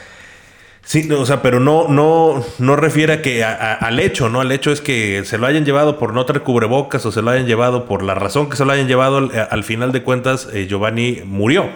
Sí, 0.87 1.11
o 1.11 1.25
sea, 1.25 1.41
pero 1.41 1.59
no, 1.59 1.89
no, 1.89 2.45
no 2.59 2.77
refiere 2.77 3.11
a 3.11 3.21
que 3.21 3.43
al 3.43 3.99
hecho, 3.99 4.29
¿no? 4.29 4.39
Al 4.39 4.53
hecho 4.53 4.71
es 4.71 4.79
que 4.79 5.25
se 5.25 5.37
lo 5.37 5.45
hayan 5.45 5.65
llevado 5.65 5.99
por 5.99 6.13
no 6.13 6.25
traer 6.25 6.43
cubrebocas 6.43 7.05
o 7.05 7.11
se 7.11 7.21
lo 7.21 7.29
hayan 7.29 7.45
llevado 7.45 7.83
por 7.83 8.03
la 8.03 8.15
razón 8.15 8.49
que 8.49 8.55
se 8.55 8.63
lo 8.63 8.71
hayan 8.71 8.87
llevado. 8.87 9.17
Al, 9.17 9.63
final 9.65 9.91
de 9.91 10.03
cuentas, 10.03 10.47
eh, 10.53 10.65
Giovanni 10.65 11.23
murió. 11.25 11.69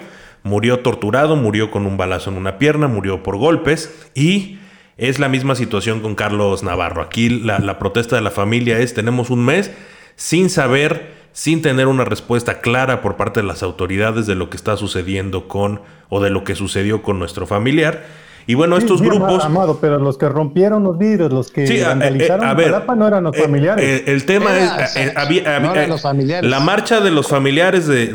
Murió 0.44 0.80
torturado, 0.80 1.36
murió 1.36 1.72
con 1.72 1.88
un 1.88 1.98
balazo 1.98 2.30
en 2.30 2.38
una 2.38 2.58
pierna, 2.58 2.88
murió 2.88 3.22
por 3.22 3.36
golpes 3.36 3.94
y 4.16 4.60
es 4.96 5.20
la 5.20 5.28
misma 5.28 5.56
situación 5.56 6.00
con 6.00 6.16
Carlos 6.16 6.64
Navarro. 6.64 7.02
Aquí 7.02 7.28
la, 7.28 7.60
la 7.60 7.80
protesta 7.80 8.16
de 8.16 8.22
la 8.22 8.32
familia 8.32 8.80
es, 8.80 8.94
tenemos 8.94 9.30
un 9.30 9.44
mes 9.44 9.72
sin 10.16 10.50
saber, 10.50 11.12
sin 11.34 11.62
tener 11.62 11.88
una 11.88 12.06
respuesta 12.06 12.62
clara 12.62 13.02
por 13.02 13.18
parte 13.18 13.42
de 13.42 13.48
las 13.48 13.62
autoridades 13.62 14.26
de 14.26 14.36
lo 14.36 14.50
que 14.50 14.56
está 14.56 14.78
sucediendo 14.78 15.50
con 15.50 15.82
o 16.08 16.22
de 16.22 16.30
lo 16.30 16.46
que 16.46 16.56
sucedió 16.56 17.02
con 17.02 17.20
nuestro 17.20 17.46
familiar 17.46 18.06
y 18.48 18.56
bueno, 18.56 18.78
estos 18.78 19.02
grupos. 19.02 19.44
Amado, 19.46 19.78
pero 19.80 20.00
los 20.00 20.18
que 20.18 20.28
rompieron 20.28 20.84
los 20.84 20.98
vidrios, 20.98 21.32
los 21.32 21.52
que 21.52 21.68
sí, 21.68 21.80
vandalizaron 21.82 22.46
a, 22.46 22.54
ver, 22.54 22.74
no 22.98 23.08
eran 23.08 23.24
los 23.24 23.36
eh, 23.36 23.42
familiares. 23.42 23.86
Eh, 23.86 24.04
el 24.08 24.26
tema 24.26 24.58
es. 24.58 24.96
Eh, 24.96 25.14
había, 25.16 25.88
los 25.88 26.02
familiares. 26.02 26.50
La 26.50 26.60
marcha 26.60 27.02
de 27.02 27.12
los 27.12 27.28
familiares 27.28 27.88
de, 27.88 28.08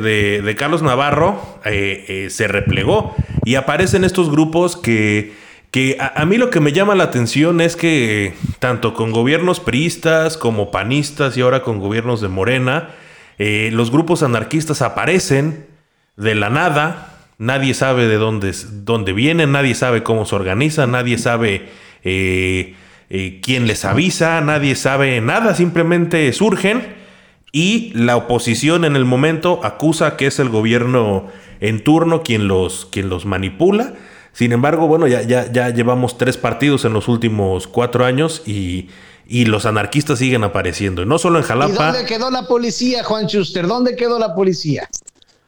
de, 0.42 0.56
Carlos 0.56 0.82
Navarro 0.82 1.40
se 1.62 2.48
replegó. 2.48 3.14
Y 3.44 3.54
aparecen 3.54 4.04
estos 4.04 4.30
grupos 4.30 4.76
que. 4.76 5.32
que 5.70 5.96
a, 6.00 6.24
mí 6.24 6.38
lo 6.38 6.50
que 6.50 6.60
me 6.60 6.72
llama 6.72 6.94
la 6.94 7.04
atención 7.04 7.60
es 7.60 7.76
que 7.76 8.34
tanto 8.58 8.94
con 8.94 9.12
gobiernos 9.12 9.60
priistas 9.60 10.36
como 10.36 10.70
panistas 10.70 11.36
y 11.36 11.42
ahora 11.42 11.62
con 11.62 11.78
gobiernos 11.78 12.20
de 12.20 12.28
Morena, 12.28 12.90
los 13.38 13.90
grupos 13.92 14.22
anarquistas 14.22 14.82
aparecen 14.82 15.66
de 16.16 16.34
la 16.34 16.50
nada 16.50 17.15
Nadie 17.38 17.74
sabe 17.74 18.08
de 18.08 18.16
dónde, 18.16 18.54
dónde 18.84 19.12
vienen, 19.12 19.52
nadie 19.52 19.74
sabe 19.74 20.02
cómo 20.02 20.24
se 20.24 20.34
organiza, 20.34 20.86
nadie 20.86 21.18
sabe 21.18 21.68
eh, 22.02 22.74
eh, 23.10 23.40
quién 23.42 23.66
les 23.66 23.84
avisa, 23.84 24.40
nadie 24.40 24.74
sabe 24.74 25.20
nada, 25.20 25.54
simplemente 25.54 26.32
surgen 26.32 26.94
y 27.52 27.92
la 27.94 28.16
oposición 28.16 28.84
en 28.84 28.96
el 28.96 29.04
momento 29.04 29.60
acusa 29.64 30.16
que 30.16 30.26
es 30.26 30.38
el 30.38 30.48
gobierno 30.48 31.26
en 31.60 31.82
turno 31.84 32.22
quien 32.22 32.48
los, 32.48 32.86
quien 32.86 33.08
los 33.08 33.26
manipula. 33.26 33.94
Sin 34.32 34.52
embargo, 34.52 34.86
bueno, 34.86 35.06
ya, 35.06 35.22
ya, 35.22 35.50
ya 35.50 35.70
llevamos 35.70 36.18
tres 36.18 36.36
partidos 36.36 36.84
en 36.84 36.92
los 36.92 37.08
últimos 37.08 37.66
cuatro 37.66 38.04
años 38.04 38.42
y, 38.44 38.88
y 39.26 39.46
los 39.46 39.66
anarquistas 39.66 40.18
siguen 40.18 40.44
apareciendo. 40.44 41.04
no 41.04 41.18
solo 41.18 41.38
en 41.38 41.44
Jalapa. 41.44 41.72
¿Y 41.72 41.76
dónde 41.76 42.04
quedó 42.04 42.30
la 42.30 42.46
policía, 42.46 43.02
Juan 43.04 43.26
Schuster? 43.26 43.66
¿Dónde 43.66 43.96
quedó 43.96 44.18
la 44.18 44.34
policía? 44.34 44.88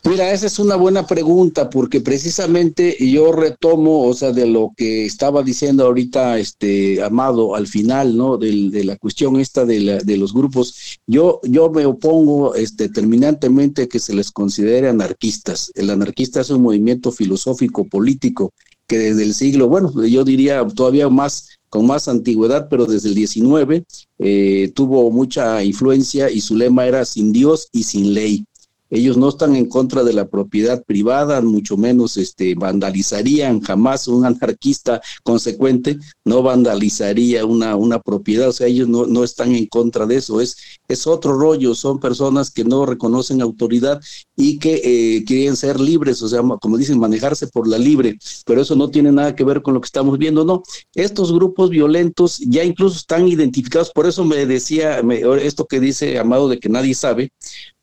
Mira, 0.05 0.33
esa 0.33 0.47
es 0.47 0.59
una 0.59 0.77
buena 0.77 1.07
pregunta 1.07 1.69
porque 1.69 2.01
precisamente 2.01 2.97
yo 2.99 3.33
retomo, 3.33 4.05
o 4.07 4.15
sea, 4.15 4.33
de 4.33 4.47
lo 4.47 4.73
que 4.77 5.05
estaba 5.05 5.43
diciendo 5.43 5.85
ahorita 5.85 6.39
este 6.39 7.03
Amado 7.03 7.55
al 7.55 7.67
final, 7.67 8.17
¿no? 8.17 8.39
De, 8.39 8.71
de 8.71 8.85
la 8.85 8.97
cuestión 8.97 9.39
esta 9.41 9.65
de, 9.65 10.01
de, 10.03 10.17
los 10.17 10.33
grupos. 10.33 10.99
Yo, 11.07 11.41
yo 11.43 11.71
me 11.71 11.85
opongo 11.85 12.55
este, 12.55 12.89
terminantemente 12.89 13.89
que 13.89 13.99
se 13.99 14.15
les 14.15 14.31
considere 14.31 14.89
anarquistas. 14.89 15.73
El 15.75 15.91
anarquista 15.91 16.41
es 16.41 16.51
un 16.51 16.63
movimiento 16.63 17.11
filosófico 17.11 17.85
político 17.85 18.53
que 18.87 18.99
desde 18.99 19.25
el 19.25 19.35
siglo, 19.35 19.69
bueno, 19.69 19.93
yo 20.07 20.25
diría 20.25 20.67
todavía 20.67 21.09
más 21.09 21.59
con 21.69 21.87
más 21.87 22.09
antigüedad, 22.09 22.69
pero 22.71 22.87
desde 22.87 23.09
el 23.09 23.15
19 23.15 23.85
eh, 24.21 24.73
tuvo 24.75 25.11
mucha 25.11 25.63
influencia 25.63 26.31
y 26.31 26.41
su 26.41 26.57
lema 26.57 26.87
era 26.87 27.05
sin 27.05 27.33
Dios 27.33 27.69
y 27.73 27.83
sin 27.83 28.15
ley. 28.15 28.47
Ellos 28.91 29.17
no 29.17 29.29
están 29.29 29.55
en 29.57 29.67
contra 29.67 30.03
de 30.03 30.13
la 30.13 30.29
propiedad 30.29 30.83
privada, 30.85 31.41
mucho 31.41 31.77
menos 31.77 32.17
este, 32.17 32.55
vandalizarían 32.55 33.61
jamás 33.61 34.09
un 34.09 34.25
anarquista 34.25 35.01
consecuente, 35.23 35.99
no 36.25 36.43
vandalizaría 36.43 37.45
una, 37.45 37.77
una 37.77 38.01
propiedad, 38.01 38.49
o 38.49 38.53
sea, 38.53 38.67
ellos 38.67 38.89
no, 38.89 39.07
no 39.07 39.25
están 39.25 39.55
en 39.55 39.67
contra 39.67 40.07
de 40.07 40.17
eso, 40.17 40.41
es, 40.41 40.57
es 40.89 41.07
otro 41.07 41.39
rollo, 41.39 41.75
son 41.75 42.01
personas 42.01 42.51
que 42.51 42.65
no 42.65 42.87
reconocen 42.87 43.43
autoridad 43.43 44.01
y 44.37 44.59
que 44.59 44.81
eh, 44.85 45.25
quieren 45.25 45.57
ser 45.57 45.81
libres, 45.81 46.23
o 46.23 46.29
sea, 46.29 46.41
como 46.61 46.79
dicen, 46.79 46.99
manejarse 46.99 47.47
por 47.49 47.69
la 47.69 47.79
libre, 47.79 48.19
pero 48.47 48.63
eso 48.63 48.77
no 48.77 48.91
tiene 48.91 49.13
nada 49.13 49.35
que 49.35 49.45
ver 49.45 49.63
con 49.63 49.75
lo 49.75 49.81
que 49.81 49.87
estamos 49.87 50.19
viendo, 50.19 50.45
no. 50.45 50.63
Estos 50.95 51.33
grupos 51.33 51.71
violentos 51.71 52.39
ya 52.39 52.65
incluso 52.65 52.97
están 52.97 53.29
identificados, 53.29 53.91
por 53.91 54.07
eso 54.07 54.25
me 54.25 54.47
decía 54.47 55.03
esto 55.41 55.67
que 55.67 55.81
dice 55.81 56.19
Amado 56.19 56.49
de 56.49 56.59
que 56.59 56.69
nadie 56.69 56.95
sabe, 56.95 57.33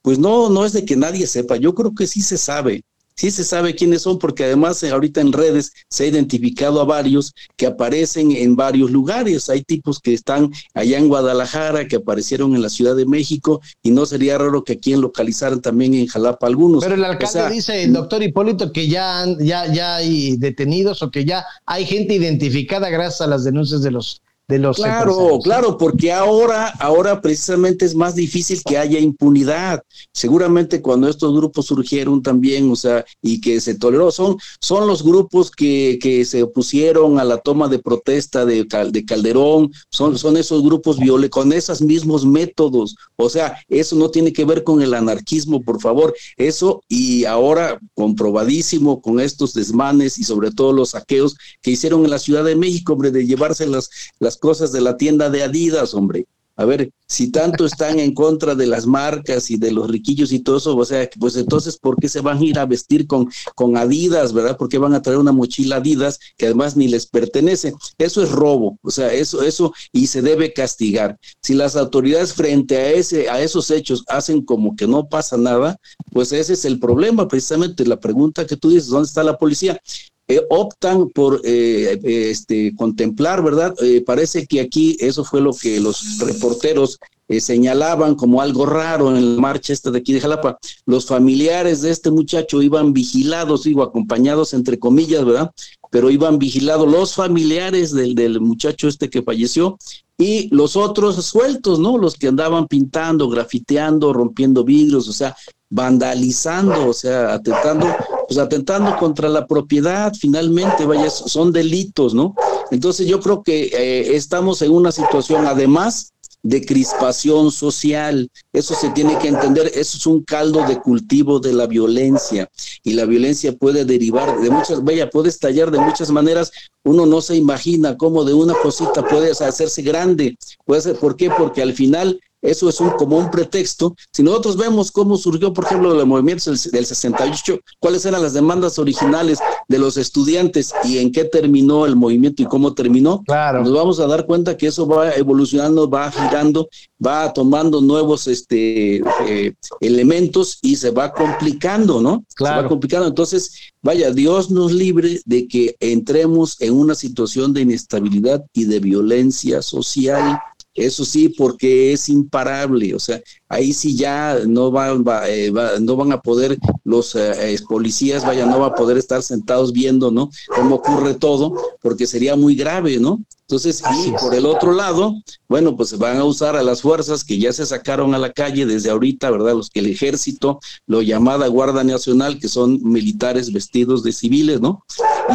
pues 0.05 0.19
no, 0.19 0.51
no 0.51 0.65
es 0.65 0.73
de 0.73 0.85
que 0.85 0.95
nadie 0.95 1.25
sepa, 1.25 1.55
yo 1.55 1.73
creo 1.73 1.95
que 1.95 2.05
sí 2.05 2.21
se 2.21 2.37
sabe, 2.37 2.83
sí 3.15 3.31
se 3.31 3.43
sabe 3.43 3.73
quiénes 3.73 4.03
son, 4.03 4.19
porque 4.19 4.43
además 4.43 4.83
eh, 4.83 4.91
ahorita 4.91 5.19
en 5.19 5.33
redes 5.33 5.73
se 5.89 6.03
ha 6.03 6.07
identificado 6.07 6.79
a 6.79 6.85
varios 6.85 7.33
que 7.57 7.65
aparecen 7.65 8.31
en 8.31 8.55
varios 8.55 8.91
lugares. 8.91 9.49
Hay 9.49 9.63
tipos 9.63 9.99
que 9.99 10.13
están 10.13 10.51
allá 10.75 10.99
en 10.99 11.07
Guadalajara, 11.07 11.87
que 11.87 11.95
aparecieron 11.95 12.53
en 12.53 12.61
la 12.61 12.69
Ciudad 12.69 12.95
de 12.95 13.07
México, 13.07 13.61
y 13.81 13.89
no 13.89 14.05
sería 14.05 14.37
raro 14.37 14.63
que 14.63 14.73
aquí 14.73 14.95
localizaran 14.95 15.59
también 15.59 15.95
en 15.95 16.05
Jalapa 16.05 16.45
algunos. 16.45 16.83
Pero 16.83 16.93
el 16.93 17.03
alcalde 17.03 17.49
dice, 17.49 17.81
el 17.81 17.93
doctor 17.93 18.21
Hipólito, 18.21 18.71
que 18.71 18.87
ya, 18.87 19.25
ya, 19.39 19.73
ya 19.73 19.95
hay 19.95 20.37
detenidos 20.37 21.01
o 21.01 21.09
que 21.09 21.25
ya 21.25 21.43
hay 21.65 21.83
gente 21.83 22.13
identificada 22.13 22.91
gracias 22.91 23.21
a 23.21 23.27
las 23.27 23.43
denuncias 23.43 23.81
de 23.81 23.89
los 23.89 24.21
de 24.47 24.59
los 24.59 24.77
Claro, 24.77 25.39
claro, 25.43 25.77
porque 25.77 26.11
ahora, 26.11 26.67
ahora 26.79 27.21
precisamente 27.21 27.85
es 27.85 27.95
más 27.95 28.15
difícil 28.15 28.61
que 28.63 28.77
haya 28.77 28.99
impunidad. 28.99 29.81
Seguramente 30.13 30.81
cuando 30.81 31.09
estos 31.09 31.35
grupos 31.35 31.65
surgieron 31.65 32.21
también, 32.21 32.71
o 32.71 32.75
sea, 32.75 33.03
y 33.21 33.41
que 33.41 33.59
se 33.59 33.75
toleró, 33.75 34.11
son, 34.11 34.37
son 34.61 34.87
los 34.87 35.03
grupos 35.03 35.49
que, 35.49 35.97
que 36.01 36.25
se 36.25 36.43
opusieron 36.43 37.19
a 37.19 37.23
la 37.23 37.37
toma 37.37 37.67
de 37.67 37.79
protesta 37.79 38.45
de, 38.45 38.67
de 38.91 39.05
Calderón, 39.05 39.71
son, 39.89 40.17
son 40.17 40.37
esos 40.37 40.63
grupos 40.63 40.99
violentos, 40.99 41.15
con 41.31 41.53
esos 41.53 41.81
mismos 41.81 42.25
métodos. 42.25 42.95
O 43.15 43.29
sea, 43.29 43.57
eso 43.67 43.95
no 43.95 44.09
tiene 44.11 44.31
que 44.31 44.45
ver 44.45 44.63
con 44.63 44.81
el 44.81 44.93
anarquismo, 44.93 45.63
por 45.63 45.81
favor. 45.81 46.13
Eso, 46.37 46.81
y 46.87 47.25
ahora 47.25 47.79
comprobadísimo 47.93 49.01
con 49.01 49.19
estos 49.19 49.53
desmanes 49.53 50.19
y 50.19 50.23
sobre 50.23 50.51
todo 50.51 50.71
los 50.73 50.91
saqueos 50.91 51.35
que 51.61 51.71
hicieron 51.71 52.03
en 52.03 52.11
la 52.11 52.19
Ciudad 52.19 52.43
de 52.43 52.55
México, 52.55 52.93
hombre, 52.93 53.11
de 53.11 53.25
llevarse 53.25 53.65
las, 53.65 53.89
las 54.19 54.34
cosas 54.37 54.71
de 54.71 54.81
la 54.81 54.97
tienda 54.97 55.29
de 55.29 55.43
Adidas, 55.43 55.93
hombre. 55.93 56.27
A 56.57 56.63
ver, 56.63 56.91
si 57.07 57.31
tanto 57.31 57.65
están 57.65 57.99
en 57.99 58.13
contra 58.13 58.55
de 58.55 58.65
las 58.65 58.85
marcas 58.85 59.51
y 59.51 59.57
de 59.57 59.71
los 59.71 59.89
riquillos 59.89 60.31
y 60.31 60.39
todo 60.39 60.57
eso, 60.57 60.75
o 60.75 60.85
sea, 60.85 61.09
pues 61.19 61.35
entonces, 61.35 61.77
¿por 61.77 61.97
qué 61.97 62.07
se 62.07 62.21
van 62.21 62.37
a 62.37 62.43
ir 62.43 62.59
a 62.59 62.65
vestir 62.65 63.07
con, 63.07 63.29
con 63.55 63.77
Adidas, 63.77 64.33
verdad? 64.33 64.57
¿Por 64.57 64.69
qué 64.69 64.77
van 64.77 64.93
a 64.93 65.01
traer 65.01 65.19
una 65.19 65.31
mochila 65.31 65.77
Adidas 65.77 66.19
que 66.37 66.45
además 66.45 66.77
ni 66.77 66.87
les 66.87 67.07
pertenece? 67.07 67.73
Eso 67.97 68.23
es 68.23 68.31
robo, 68.31 68.79
o 68.81 68.91
sea, 68.91 69.11
eso, 69.13 69.43
eso, 69.43 69.73
y 69.91 70.07
se 70.07 70.21
debe 70.21 70.53
castigar. 70.53 71.17
Si 71.41 71.53
las 71.53 71.75
autoridades 71.75 72.33
frente 72.33 72.77
a, 72.77 72.91
ese, 72.91 73.29
a 73.29 73.41
esos 73.41 73.69
hechos 73.69 74.03
hacen 74.07 74.41
como 74.41 74.75
que 74.75 74.87
no 74.87 75.09
pasa 75.09 75.37
nada, 75.37 75.77
pues 76.11 76.31
ese 76.31 76.53
es 76.53 76.63
el 76.65 76.79
problema, 76.79 77.27
precisamente 77.27 77.85
la 77.85 77.99
pregunta 77.99 78.47
que 78.47 78.55
tú 78.55 78.69
dices, 78.69 78.87
¿dónde 78.87 79.07
está 79.07 79.23
la 79.23 79.37
policía? 79.37 79.79
Eh, 80.27 80.41
optan 80.49 81.09
por 81.09 81.41
eh, 81.43 81.99
eh, 82.03 82.29
este, 82.31 82.73
contemplar, 82.75 83.43
¿verdad? 83.43 83.75
parece 84.07 84.47
que 84.47 84.59
aquí 84.59 84.97
eso 84.99 85.23
fue 85.23 85.39
lo 85.39 85.53
que 85.53 85.79
los 85.79 86.17
reporteros 86.17 86.99
señalaban 87.39 88.15
como 88.15 88.41
algo 88.41 88.65
raro 88.65 89.15
en 89.15 89.35
la 89.35 89.41
marcha 89.41 89.73
esta 89.73 89.91
de 89.91 89.99
aquí 89.99 90.13
de 90.13 90.21
Jalapa. 90.21 90.57
Los 90.85 91.07
familiares 91.07 91.81
de 91.81 91.91
este 91.91 92.09
muchacho 92.09 92.61
iban 92.61 92.93
vigilados, 92.93 93.63
digo, 93.63 93.83
acompañados 93.83 94.53
entre 94.53 94.79
comillas, 94.79 95.25
¿verdad? 95.25 95.51
Pero 95.91 96.09
iban 96.09 96.39
vigilados 96.39 96.89
los 96.91 97.13
familiares 97.13 97.91
del, 97.91 98.15
del 98.15 98.41
muchacho 98.41 98.87
este 98.87 99.09
que 99.09 99.23
falleció 99.23 99.77
y 100.17 100.53
los 100.55 100.75
otros 100.75 101.23
sueltos, 101.25 101.79
¿no? 101.79 101.97
Los 101.97 102.15
que 102.15 102.27
andaban 102.27 102.67
pintando, 102.67 103.29
grafiteando, 103.29 104.13
rompiendo 104.13 104.63
vidrios, 104.63 105.07
o 105.07 105.13
sea, 105.13 105.35
vandalizando, 105.69 106.89
o 106.89 106.93
sea, 106.93 107.33
atentando, 107.33 107.87
pues 108.27 108.39
atentando 108.39 108.95
contra 108.97 109.29
la 109.29 109.45
propiedad, 109.45 110.13
finalmente, 110.13 110.85
vaya, 110.85 111.09
son 111.09 111.51
delitos, 111.51 112.13
¿no? 112.13 112.35
Entonces 112.71 113.07
yo 113.07 113.19
creo 113.19 113.43
que 113.43 113.65
eh, 113.65 114.15
estamos 114.15 114.61
en 114.61 114.71
una 114.71 114.91
situación, 114.91 115.45
además 115.45 116.13
de 116.45 116.63
crispación 116.63 117.51
social, 117.51 118.29
eso 118.53 118.75
se 118.75 118.91
tiene 118.91 119.17
que 119.17 119.29
entender, 119.29 119.65
eso 119.73 119.97
es 119.97 120.05
un 120.05 120.23
caldo 120.23 120.63
de 120.67 120.79
cultivo 120.79 121.39
de 121.39 121.53
la 121.53 121.65
violencia 121.65 122.47
y 122.83 122.93
la 122.93 123.05
violencia 123.05 123.53
puede 123.53 123.83
derivar 123.83 124.39
de 124.39 124.51
muchas, 124.51 124.83
vaya, 124.83 125.09
puede 125.09 125.29
estallar 125.29 125.71
de 125.71 125.79
muchas 125.79 126.11
maneras, 126.11 126.51
uno 126.83 127.07
no 127.07 127.21
se 127.21 127.35
imagina 127.35 127.97
cómo 127.97 128.23
de 128.23 128.35
una 128.35 128.53
cosita 128.53 129.03
puede 129.07 129.31
hacerse 129.31 129.81
grande, 129.81 130.37
puede 130.65 130.81
ser, 130.81 130.97
¿por 130.97 131.15
qué? 131.15 131.31
Porque 131.31 131.63
al 131.63 131.73
final 131.73 132.19
eso 132.45 132.69
es 132.69 132.79
un, 132.79 132.91
como 132.91 133.17
un 133.17 133.29
pretexto. 133.31 133.95
Si 134.11 134.23
nosotros 134.23 134.57
vemos 134.57 134.91
cómo 134.91 135.17
surgió, 135.17 135.53
por 135.53 135.65
ejemplo, 135.65 135.99
el 135.99 136.05
movimiento 136.05 136.51
del 136.51 136.85
68, 136.85 137.59
cuáles 137.79 138.05
eran 138.05 138.21
las 138.21 138.33
demandas 138.33 138.79
originales 138.79 139.39
de 139.67 139.79
los 139.79 139.97
estudiantes 139.97 140.73
y 140.83 140.99
en 140.99 141.11
qué 141.11 141.25
terminó 141.25 141.85
el 141.85 141.95
movimiento 141.95 142.43
y 142.43 142.45
cómo 142.45 142.73
terminó, 142.73 143.23
claro. 143.23 143.63
nos 143.63 143.73
vamos 143.73 143.99
a 143.99 144.07
dar 144.07 144.25
cuenta 144.25 144.57
que 144.57 144.67
eso 144.67 144.87
va 144.87 145.11
evolucionando, 145.11 145.89
va 145.89 146.11
girando, 146.11 146.69
va 147.05 147.33
tomando 147.33 147.81
nuevos 147.81 148.27
este, 148.27 148.97
eh, 149.27 149.53
elementos 149.81 150.59
y 150.61 150.75
se 150.75 150.91
va 150.91 151.11
complicando, 151.11 152.01
¿no? 152.01 152.23
Claro. 152.35 152.57
Se 152.57 152.63
va 152.63 152.69
complicando. 152.69 153.07
Entonces, 153.07 153.73
vaya, 153.81 154.11
Dios 154.11 154.51
nos 154.51 154.71
libre 154.71 155.19
de 155.25 155.47
que 155.47 155.75
entremos 155.79 156.59
en 156.61 156.73
una 156.73 156.95
situación 156.95 157.53
de 157.53 157.61
inestabilidad 157.61 158.43
y 158.53 158.65
de 158.65 158.79
violencia 158.79 159.61
social 159.61 160.39
eso 160.75 161.05
sí, 161.05 161.29
porque 161.29 161.93
es 161.93 162.09
imparable, 162.09 162.93
o 162.93 162.99
sea, 162.99 163.21
ahí 163.47 163.73
sí 163.73 163.95
ya 163.95 164.39
no 164.45 164.71
van, 164.71 165.05
eh, 165.27 165.51
no 165.79 165.95
van 165.95 166.11
a 166.11 166.21
poder 166.21 166.57
los 166.83 167.15
eh, 167.15 167.57
policías, 167.67 168.25
vaya, 168.25 168.45
no 168.45 168.59
va 168.59 168.67
a 168.67 168.75
poder 168.75 168.97
estar 168.97 169.23
sentados 169.23 169.71
viendo, 169.71 170.11
¿no? 170.11 170.29
Cómo 170.53 170.75
ocurre 170.75 171.13
todo, 171.15 171.55
porque 171.81 172.05
sería 172.05 172.35
muy 172.35 172.55
grave, 172.55 172.99
¿no? 172.99 173.21
Entonces, 173.47 173.83
y 174.03 174.11
por 174.11 174.33
el 174.33 174.47
otro 174.47 174.71
lado, 174.71 175.13
bueno, 175.47 175.75
pues 175.77 175.95
van 175.99 176.17
a 176.17 176.23
usar 176.23 176.55
a 176.55 176.63
las 176.63 176.81
fuerzas 176.81 177.23
que 177.23 177.37
ya 177.37 177.53
se 177.53 177.63
sacaron 177.63 178.15
a 178.15 178.17
la 178.17 178.31
calle 178.31 178.65
desde 178.65 178.89
ahorita, 178.89 179.29
¿verdad? 179.29 179.53
Los 179.53 179.69
que 179.69 179.81
el 179.81 179.85
ejército, 179.85 180.59
lo 180.87 181.03
llamada 181.03 181.45
Guardia 181.47 181.83
Nacional, 181.83 182.39
que 182.39 182.47
son 182.47 182.79
militares 182.81 183.53
vestidos 183.53 184.01
de 184.01 184.13
civiles, 184.13 184.61
¿no? 184.61 184.83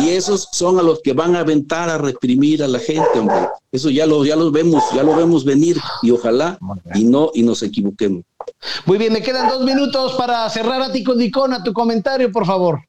Y 0.03 0.09
esos 0.09 0.49
son 0.51 0.81
a 0.81 0.83
los 0.83 1.01
que 1.03 1.13
van 1.13 1.37
a 1.37 1.41
aventar 1.41 1.89
a 1.89 1.99
reprimir 1.99 2.65
a 2.65 2.69
la 2.69 2.81
gente, 2.81 3.17
hombre. 3.17 3.49
Eso 3.71 3.91
ya 3.91 4.07
lo, 4.07 4.25
ya 4.25 4.35
lo 4.35 4.51
vemos, 4.51 4.83
ya 4.93 5.05
lo 5.05 5.15
vemos 5.15 5.45
venir 5.45 5.81
y 6.03 6.11
ojalá 6.11 6.59
y 6.97 7.05
no, 7.05 7.31
y 7.33 7.45
nos 7.45 7.63
equivoquemos. 7.63 8.25
Muy 8.87 8.99
bien, 8.99 9.13
me 9.13 9.23
quedan 9.23 9.49
dos 9.49 9.63
minutos 9.63 10.15
para 10.15 10.51
cerrar 10.51 10.83
a 10.83 10.91
ti 10.91 11.05
con 11.05 11.53
a 11.53 11.63
tu 11.63 11.73
comentario, 11.73 12.33
por 12.33 12.45
favor. 12.45 12.81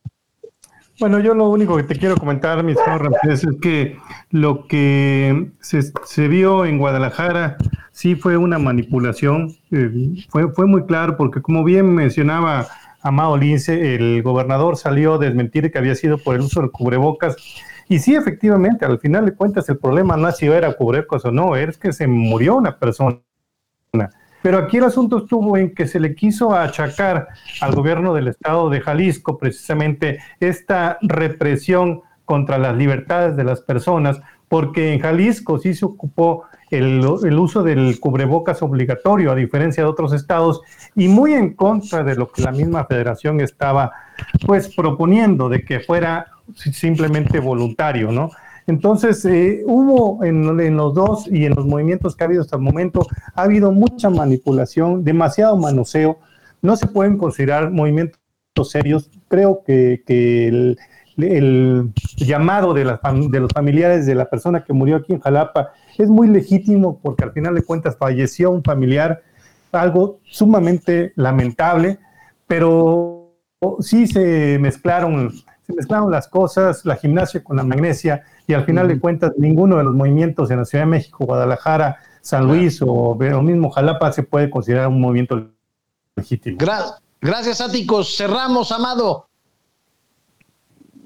Bueno, 1.01 1.17
yo 1.17 1.33
lo 1.33 1.49
único 1.49 1.75
que 1.77 1.81
te 1.81 1.95
quiero 1.95 2.15
comentar, 2.15 2.61
mis 2.63 2.77
es 3.27 3.47
que 3.59 3.97
lo 4.29 4.67
que 4.67 5.49
se, 5.59 6.27
vio 6.27 6.63
en 6.63 6.77
Guadalajara 6.77 7.57
sí 7.91 8.13
fue 8.13 8.37
una 8.37 8.59
manipulación, 8.59 9.51
eh, 9.71 9.89
fue, 10.29 10.53
fue 10.53 10.67
muy 10.67 10.85
claro, 10.85 11.17
porque 11.17 11.41
como 11.41 11.63
bien 11.63 11.91
mencionaba 11.95 12.67
Amado 13.01 13.35
Lince, 13.35 13.95
el 13.95 14.21
gobernador 14.21 14.77
salió 14.77 15.15
a 15.15 15.17
desmentir 15.17 15.71
que 15.71 15.79
había 15.79 15.95
sido 15.95 16.19
por 16.19 16.35
el 16.35 16.41
uso 16.41 16.61
de 16.61 16.69
cubrebocas. 16.69 17.35
Y 17.89 17.97
sí, 17.97 18.13
efectivamente, 18.13 18.85
al 18.85 18.99
final 18.99 19.25
de 19.25 19.33
cuentas, 19.33 19.67
el 19.69 19.79
problema 19.79 20.17
no 20.17 20.29
es 20.29 20.37
si 20.37 20.45
era 20.45 20.71
cubrebocas 20.73 21.25
o 21.25 21.31
no, 21.31 21.55
es 21.55 21.79
que 21.79 21.93
se 21.93 22.05
murió 22.05 22.57
una 22.57 22.77
persona. 22.77 23.17
Pero 24.41 24.57
aquí 24.57 24.77
el 24.77 24.85
asunto 24.85 25.19
estuvo 25.19 25.57
en 25.57 25.73
que 25.73 25.87
se 25.87 25.99
le 25.99 26.15
quiso 26.15 26.53
achacar 26.53 27.27
al 27.59 27.75
gobierno 27.75 28.13
del 28.13 28.27
estado 28.27 28.69
de 28.69 28.81
Jalisco 28.81 29.37
precisamente 29.37 30.19
esta 30.39 30.97
represión 31.01 32.01
contra 32.25 32.57
las 32.57 32.75
libertades 32.75 33.35
de 33.35 33.43
las 33.43 33.61
personas, 33.61 34.21
porque 34.47 34.93
en 34.93 34.99
Jalisco 34.99 35.59
sí 35.59 35.73
se 35.73 35.85
ocupó 35.85 36.45
el, 36.71 37.05
uso 37.05 37.63
del 37.63 37.99
cubrebocas 37.99 38.61
obligatorio, 38.61 39.31
a 39.31 39.35
diferencia 39.35 39.83
de 39.83 39.89
otros 39.89 40.13
estados, 40.13 40.61
y 40.95 41.07
muy 41.07 41.33
en 41.33 41.53
contra 41.53 42.03
de 42.03 42.15
lo 42.15 42.31
que 42.31 42.41
la 42.41 42.51
misma 42.51 42.85
federación 42.85 43.41
estaba 43.41 43.91
pues 44.45 44.73
proponiendo, 44.73 45.49
de 45.49 45.63
que 45.63 45.81
fuera 45.81 46.27
simplemente 46.55 47.39
voluntario, 47.39 48.11
¿no? 48.11 48.29
Entonces, 48.67 49.23
eh, 49.25 49.63
hubo 49.65 50.23
en, 50.23 50.75
los 50.75 50.93
dos 50.93 51.27
y 51.27 51.45
en 51.45 51.55
los 51.55 51.65
movimientos 51.65 52.15
que 52.15 52.23
ha 52.23 52.27
habido 52.27 52.41
hasta 52.41 52.57
el 52.57 52.61
momento, 52.61 53.07
ha 53.35 53.43
habido 53.43 53.71
mucha 53.71 54.09
manipulación, 54.09 55.03
demasiado 55.03 55.57
manoseo. 55.57 56.19
No 56.61 56.75
se 56.75 56.87
pueden 56.87 57.17
considerar 57.17 57.71
movimientos 57.71 58.19
serios. 58.69 59.09
Creo 59.27 59.63
que, 59.65 60.03
el, 61.17 61.91
llamado 62.17 62.73
de, 62.73 62.83
de 62.83 63.39
los 63.39 63.51
familiares 63.53 64.05
de 64.05 64.15
la 64.15 64.29
persona 64.29 64.63
que 64.63 64.73
murió 64.73 64.95
aquí 64.95 65.13
en 65.13 65.19
Jalapa 65.19 65.71
es 65.97 66.09
muy 66.09 66.27
legítimo 66.27 66.99
porque 66.99 67.25
al 67.25 67.31
final 67.31 67.53
de 67.53 67.63
cuentas 67.63 67.95
falleció 67.97 68.49
un 68.49 68.63
familiar, 68.63 69.21
algo 69.71 70.19
sumamente 70.23 71.13
lamentable, 71.15 71.99
pero 72.47 73.35
sí 73.79 74.07
se 74.07 74.57
mezclaron 74.59 75.31
se 75.71 75.77
mezclaron 75.77 76.11
las 76.11 76.27
cosas, 76.27 76.85
la 76.85 76.95
gimnasia 76.95 77.43
con 77.43 77.57
la 77.57 77.63
magnesia, 77.63 78.23
y 78.47 78.53
al 78.53 78.65
final 78.65 78.87
de 78.87 78.99
cuentas 78.99 79.31
ninguno 79.37 79.77
de 79.77 79.83
los 79.83 79.95
movimientos 79.95 80.51
en 80.51 80.57
la 80.57 80.65
Ciudad 80.65 80.83
de 80.83 80.91
México, 80.91 81.25
Guadalajara, 81.25 81.97
San 82.21 82.47
Luis 82.47 82.81
o 82.81 83.17
lo 83.19 83.41
mismo 83.41 83.71
Jalapa 83.71 84.11
se 84.11 84.23
puede 84.23 84.49
considerar 84.49 84.87
un 84.87 85.01
movimiento 85.01 85.49
legítimo. 86.15 86.57
gracias, 87.19 87.61
Áticos. 87.61 88.15
Cerramos, 88.15 88.71
Amado. 88.71 89.27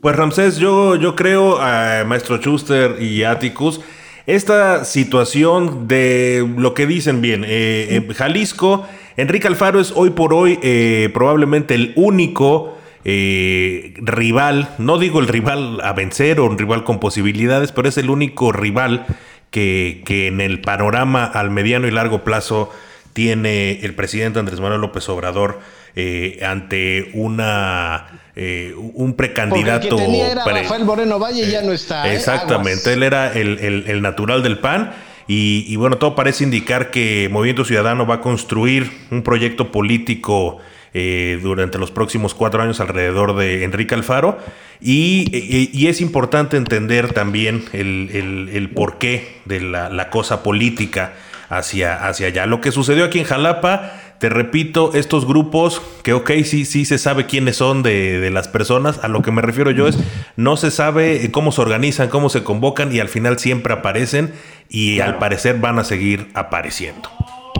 Pues 0.01 0.15
Ramsés, 0.15 0.57
yo, 0.57 0.95
yo 0.95 1.15
creo, 1.15 1.57
a 1.59 2.03
maestro 2.05 2.37
Schuster 2.37 3.01
y 3.01 3.23
Atticus, 3.23 3.81
esta 4.27 4.85
situación 4.85 5.87
de 5.87 6.47
lo 6.57 6.73
que 6.73 6.85
dicen 6.85 7.21
bien, 7.21 7.43
eh, 7.47 8.07
Jalisco, 8.15 8.85
Enrique 9.17 9.47
Alfaro 9.47 9.79
es 9.79 9.93
hoy 9.95 10.09
por 10.09 10.33
hoy 10.33 10.59
eh, 10.61 11.09
probablemente 11.13 11.73
el 11.73 11.93
único 11.95 12.75
eh, 13.07 13.93
rival, 13.97 14.69
no 14.79 14.97
digo 14.97 15.19
el 15.19 15.27
rival 15.27 15.79
a 15.81 15.93
vencer 15.93 16.39
o 16.39 16.45
un 16.45 16.57
rival 16.57 16.83
con 16.83 16.99
posibilidades, 16.99 17.71
pero 17.71 17.87
es 17.87 17.97
el 17.99 18.09
único 18.09 18.51
rival 18.51 19.05
que, 19.51 20.03
en 20.07 20.41
el 20.41 20.59
panorama 20.59 21.23
al 21.23 21.51
mediano 21.51 21.87
y 21.87 21.91
largo 21.91 22.23
plazo 22.23 22.71
tiene 23.13 23.79
el 23.83 23.93
presidente 23.93 24.39
Andrés 24.39 24.59
Manuel 24.59 24.81
López 24.81 25.07
Obrador 25.07 25.59
eh, 25.95 26.39
ante 26.43 27.11
una 27.13 28.21
eh, 28.35 28.73
un 28.75 29.13
precandidato. 29.13 29.97
El 29.97 30.05
que 30.07 30.21
era 30.21 30.43
Rafael 30.43 30.83
Moreno 30.83 31.19
Valle 31.19 31.47
y 31.47 31.51
ya 31.51 31.61
no 31.61 31.71
está. 31.71 32.11
Exactamente, 32.11 32.91
él 32.91 33.03
era 33.03 33.31
el, 33.31 33.59
el, 33.87 34.01
natural 34.01 34.43
del 34.43 34.57
PAN 34.57 34.93
Y, 35.27 35.73
bueno, 35.77 35.97
todo 35.97 36.15
parece 36.15 36.43
indicar 36.43 36.91
que 36.91 37.29
Movimiento 37.31 37.63
Ciudadano 37.65 38.05
va 38.05 38.15
a 38.15 38.21
construir 38.21 38.91
un 39.11 39.21
proyecto 39.21 39.71
político 39.71 40.57
eh, 40.97 41.39
durante 41.41 41.77
los 41.77 41.91
próximos 41.91 42.33
cuatro 42.33 42.63
años 42.63 42.79
alrededor 42.79 43.35
de 43.35 43.65
Enrique 43.65 43.95
Alfaro. 43.95 44.37
Y, 44.79 45.85
es 45.87 45.99
importante 45.99 46.55
entender 46.55 47.11
también 47.11 47.65
el, 47.73 48.71
porqué 48.73 49.41
de 49.43 49.59
la, 49.59 50.09
cosa 50.09 50.41
política 50.41 51.11
hacia, 51.49 52.07
hacia 52.07 52.27
allá. 52.27 52.45
Lo 52.45 52.61
que 52.61 52.71
sucedió 52.71 53.03
aquí 53.03 53.19
en 53.19 53.25
Jalapa 53.25 53.91
te 54.19 54.29
repito, 54.29 54.91
estos 54.93 55.27
grupos, 55.27 55.81
que 56.01 56.13
ok, 56.13 56.31
sí, 56.45 56.63
sí 56.63 56.85
se 56.85 56.97
sabe 56.97 57.25
quiénes 57.25 57.57
son 57.57 57.83
de, 57.83 58.29
las 58.31 58.47
personas, 58.47 58.99
a 59.03 59.09
lo 59.09 59.21
que 59.21 59.31
me 59.31 59.41
refiero 59.41 59.71
yo 59.71 59.89
es, 59.89 59.97
no 60.37 60.55
se 60.55 60.71
sabe 60.71 61.29
cómo 61.31 61.51
se 61.51 61.61
organizan, 61.61 62.07
cómo 62.07 62.29
se 62.29 62.43
convocan 62.43 62.95
y 62.95 63.01
al 63.01 63.09
final 63.09 63.37
siempre 63.37 63.73
aparecen 63.73 64.33
y 64.69 65.01
al 65.01 65.17
parecer 65.17 65.59
van 65.59 65.77
a 65.77 65.83
seguir 65.83 66.29
apareciendo. 66.33 67.09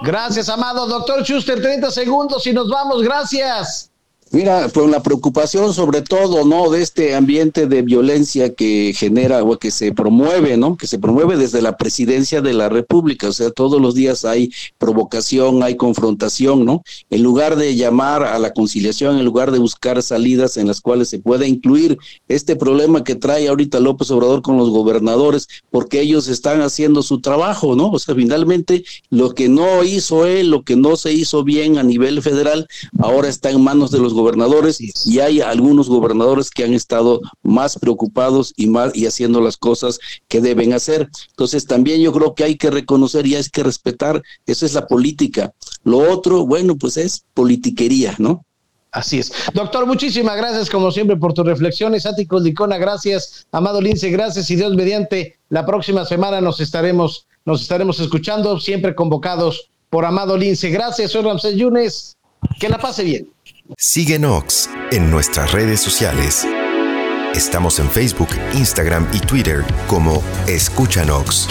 Gracias, 0.01 0.49
amado. 0.49 0.86
Doctor 0.88 1.23
Schuster, 1.23 1.62
30 1.62 1.91
segundos 1.91 2.45
y 2.47 2.53
nos 2.53 2.69
vamos. 2.69 3.01
Gracias. 3.01 3.91
Mira, 4.36 4.67
pues 4.67 4.89
la 4.89 5.02
preocupación 5.02 5.74
sobre 5.74 6.02
todo, 6.02 6.43
¿no? 6.43 6.69
De 6.69 6.82
este 6.82 7.15
ambiente 7.15 7.67
de 7.67 7.84
violencia 7.84 8.54
que 8.54 8.93
genera 8.93 9.41
o 9.41 9.58
que 9.58 9.71
se 9.71 9.93
promueve, 9.93 10.58
¿no? 10.58 10.76
Que 10.76 10.88
se 10.88 11.00
promueve 11.00 11.38
desde 11.38 11.62
la 11.62 11.78
presidencia 11.78 12.41
de 12.41 12.52
la 12.52 12.67
República, 12.67 13.30
o 13.30 13.32
sea, 13.32 13.50
todos 13.50 13.82
los 13.82 13.95
días 13.95 14.26
hay 14.26 14.52
provocación, 14.78 15.63
hay 15.63 15.78
confrontación, 15.78 16.65
¿no? 16.65 16.84
En 17.10 17.24
lugar 17.24 17.56
de 17.56 17.78
llamar 17.78 18.24
a 18.24 18.38
la 18.38 18.52
conciliación, 18.52 19.17
en 19.17 19.24
lugar 19.24 19.52
de 19.52 19.60
buscar 19.60 20.04
salidas 20.04 20.58
en 20.58 20.67
las 20.67 20.82
cuales 20.82 21.08
se 21.08 21.19
pueda 21.19 21.48
incluir 21.48 21.98
este 22.28 22.58
problema 22.58 23.06
que 23.06 23.15
trae 23.15 23.48
ahorita 23.48 23.80
López 23.80 24.12
Obrador 24.12 24.41
con 24.41 24.58
los 24.58 24.69
gobernadores, 24.69 25.48
porque 25.71 26.02
ellos 26.02 26.28
están 26.28 26.60
haciendo 26.60 27.04
su 27.04 27.21
trabajo, 27.21 27.78
¿no? 27.78 27.89
O 27.89 28.00
sea, 28.00 28.15
finalmente 28.15 28.84
lo 29.10 29.34
que 29.34 29.48
no 29.48 29.86
hizo 29.86 30.26
él, 30.26 30.50
lo 30.50 30.63
que 30.63 30.76
no 30.76 30.98
se 30.98 31.13
hizo 31.13 31.45
bien 31.45 31.78
a 31.78 31.84
nivel 31.84 32.21
federal, 32.21 32.67
ahora 33.00 33.30
está 33.30 33.50
en 33.50 33.63
manos 33.63 33.91
de 33.91 34.00
los 34.00 34.13
gobernadores 34.13 34.24
gobernadores 34.25 34.79
y 35.05 35.19
hay 35.19 35.41
algunos 35.41 35.88
gobernadores 35.88 36.49
que 36.49 36.63
han 36.63 36.73
estado 36.73 37.21
más 37.43 37.77
preocupados 37.77 38.53
y 38.57 38.67
más 38.67 38.95
y 38.95 39.05
haciendo 39.05 39.39
las 39.39 39.55
cosas 39.55 39.99
que 40.27 40.41
deben 40.41 40.73
hacer. 40.73 41.07
Entonces 41.29 41.67
también 41.67 42.01
yo 42.01 42.11
creo 42.11 42.33
que 42.33 42.43
hay 42.43 42.55
que 42.57 42.71
reconocer 42.71 43.27
y 43.27 43.35
hay 43.35 43.43
que 43.43 43.63
respetar, 43.63 44.23
eso 44.47 44.65
es 44.65 44.73
la 44.73 44.88
política. 44.88 45.53
Lo 45.83 45.99
otro, 46.11 46.45
bueno, 46.45 46.75
pues 46.75 46.97
es 46.97 47.23
politiquería, 47.35 48.15
¿no? 48.17 48.43
Así 48.91 49.19
es. 49.19 49.31
Doctor, 49.53 49.85
muchísimas 49.85 50.38
gracias 50.38 50.69
como 50.69 50.89
siempre 50.89 51.17
por 51.17 51.33
tus 51.33 51.45
reflexiones. 51.45 52.05
Áticos 52.05 52.41
Licona, 52.41 52.77
gracias. 52.77 53.45
Amado 53.51 53.81
Lince, 53.81 54.09
gracias. 54.09 54.49
Y 54.49 54.55
Dios 54.55 54.73
mediante, 54.73 55.38
la 55.49 55.65
próxima 55.65 56.05
semana 56.05 56.39
nos 56.39 56.61
estaremos, 56.61 57.27
nos 57.43 57.61
estaremos 57.61 57.99
escuchando, 57.99 58.59
siempre 58.59 58.95
convocados 58.95 59.69
por 59.89 60.05
Amado 60.05 60.38
Lince. 60.38 60.69
Gracias, 60.69 61.11
soy 61.11 61.23
Ramsés 61.23 61.57
Yunes. 61.57 62.15
Que 62.59 62.69
la 62.69 62.77
pase 62.77 63.03
bien. 63.03 63.35
Síguenos 63.78 64.69
en 64.91 65.10
nuestras 65.10 65.51
redes 65.51 65.80
sociales. 65.82 66.45
Estamos 67.34 67.80
en 67.80 67.89
Facebook, 67.89 68.30
Instagram 68.54 69.08
y 69.12 69.19
Twitter 69.19 69.63
como 69.88 70.23
Escúchanos. 70.47 71.49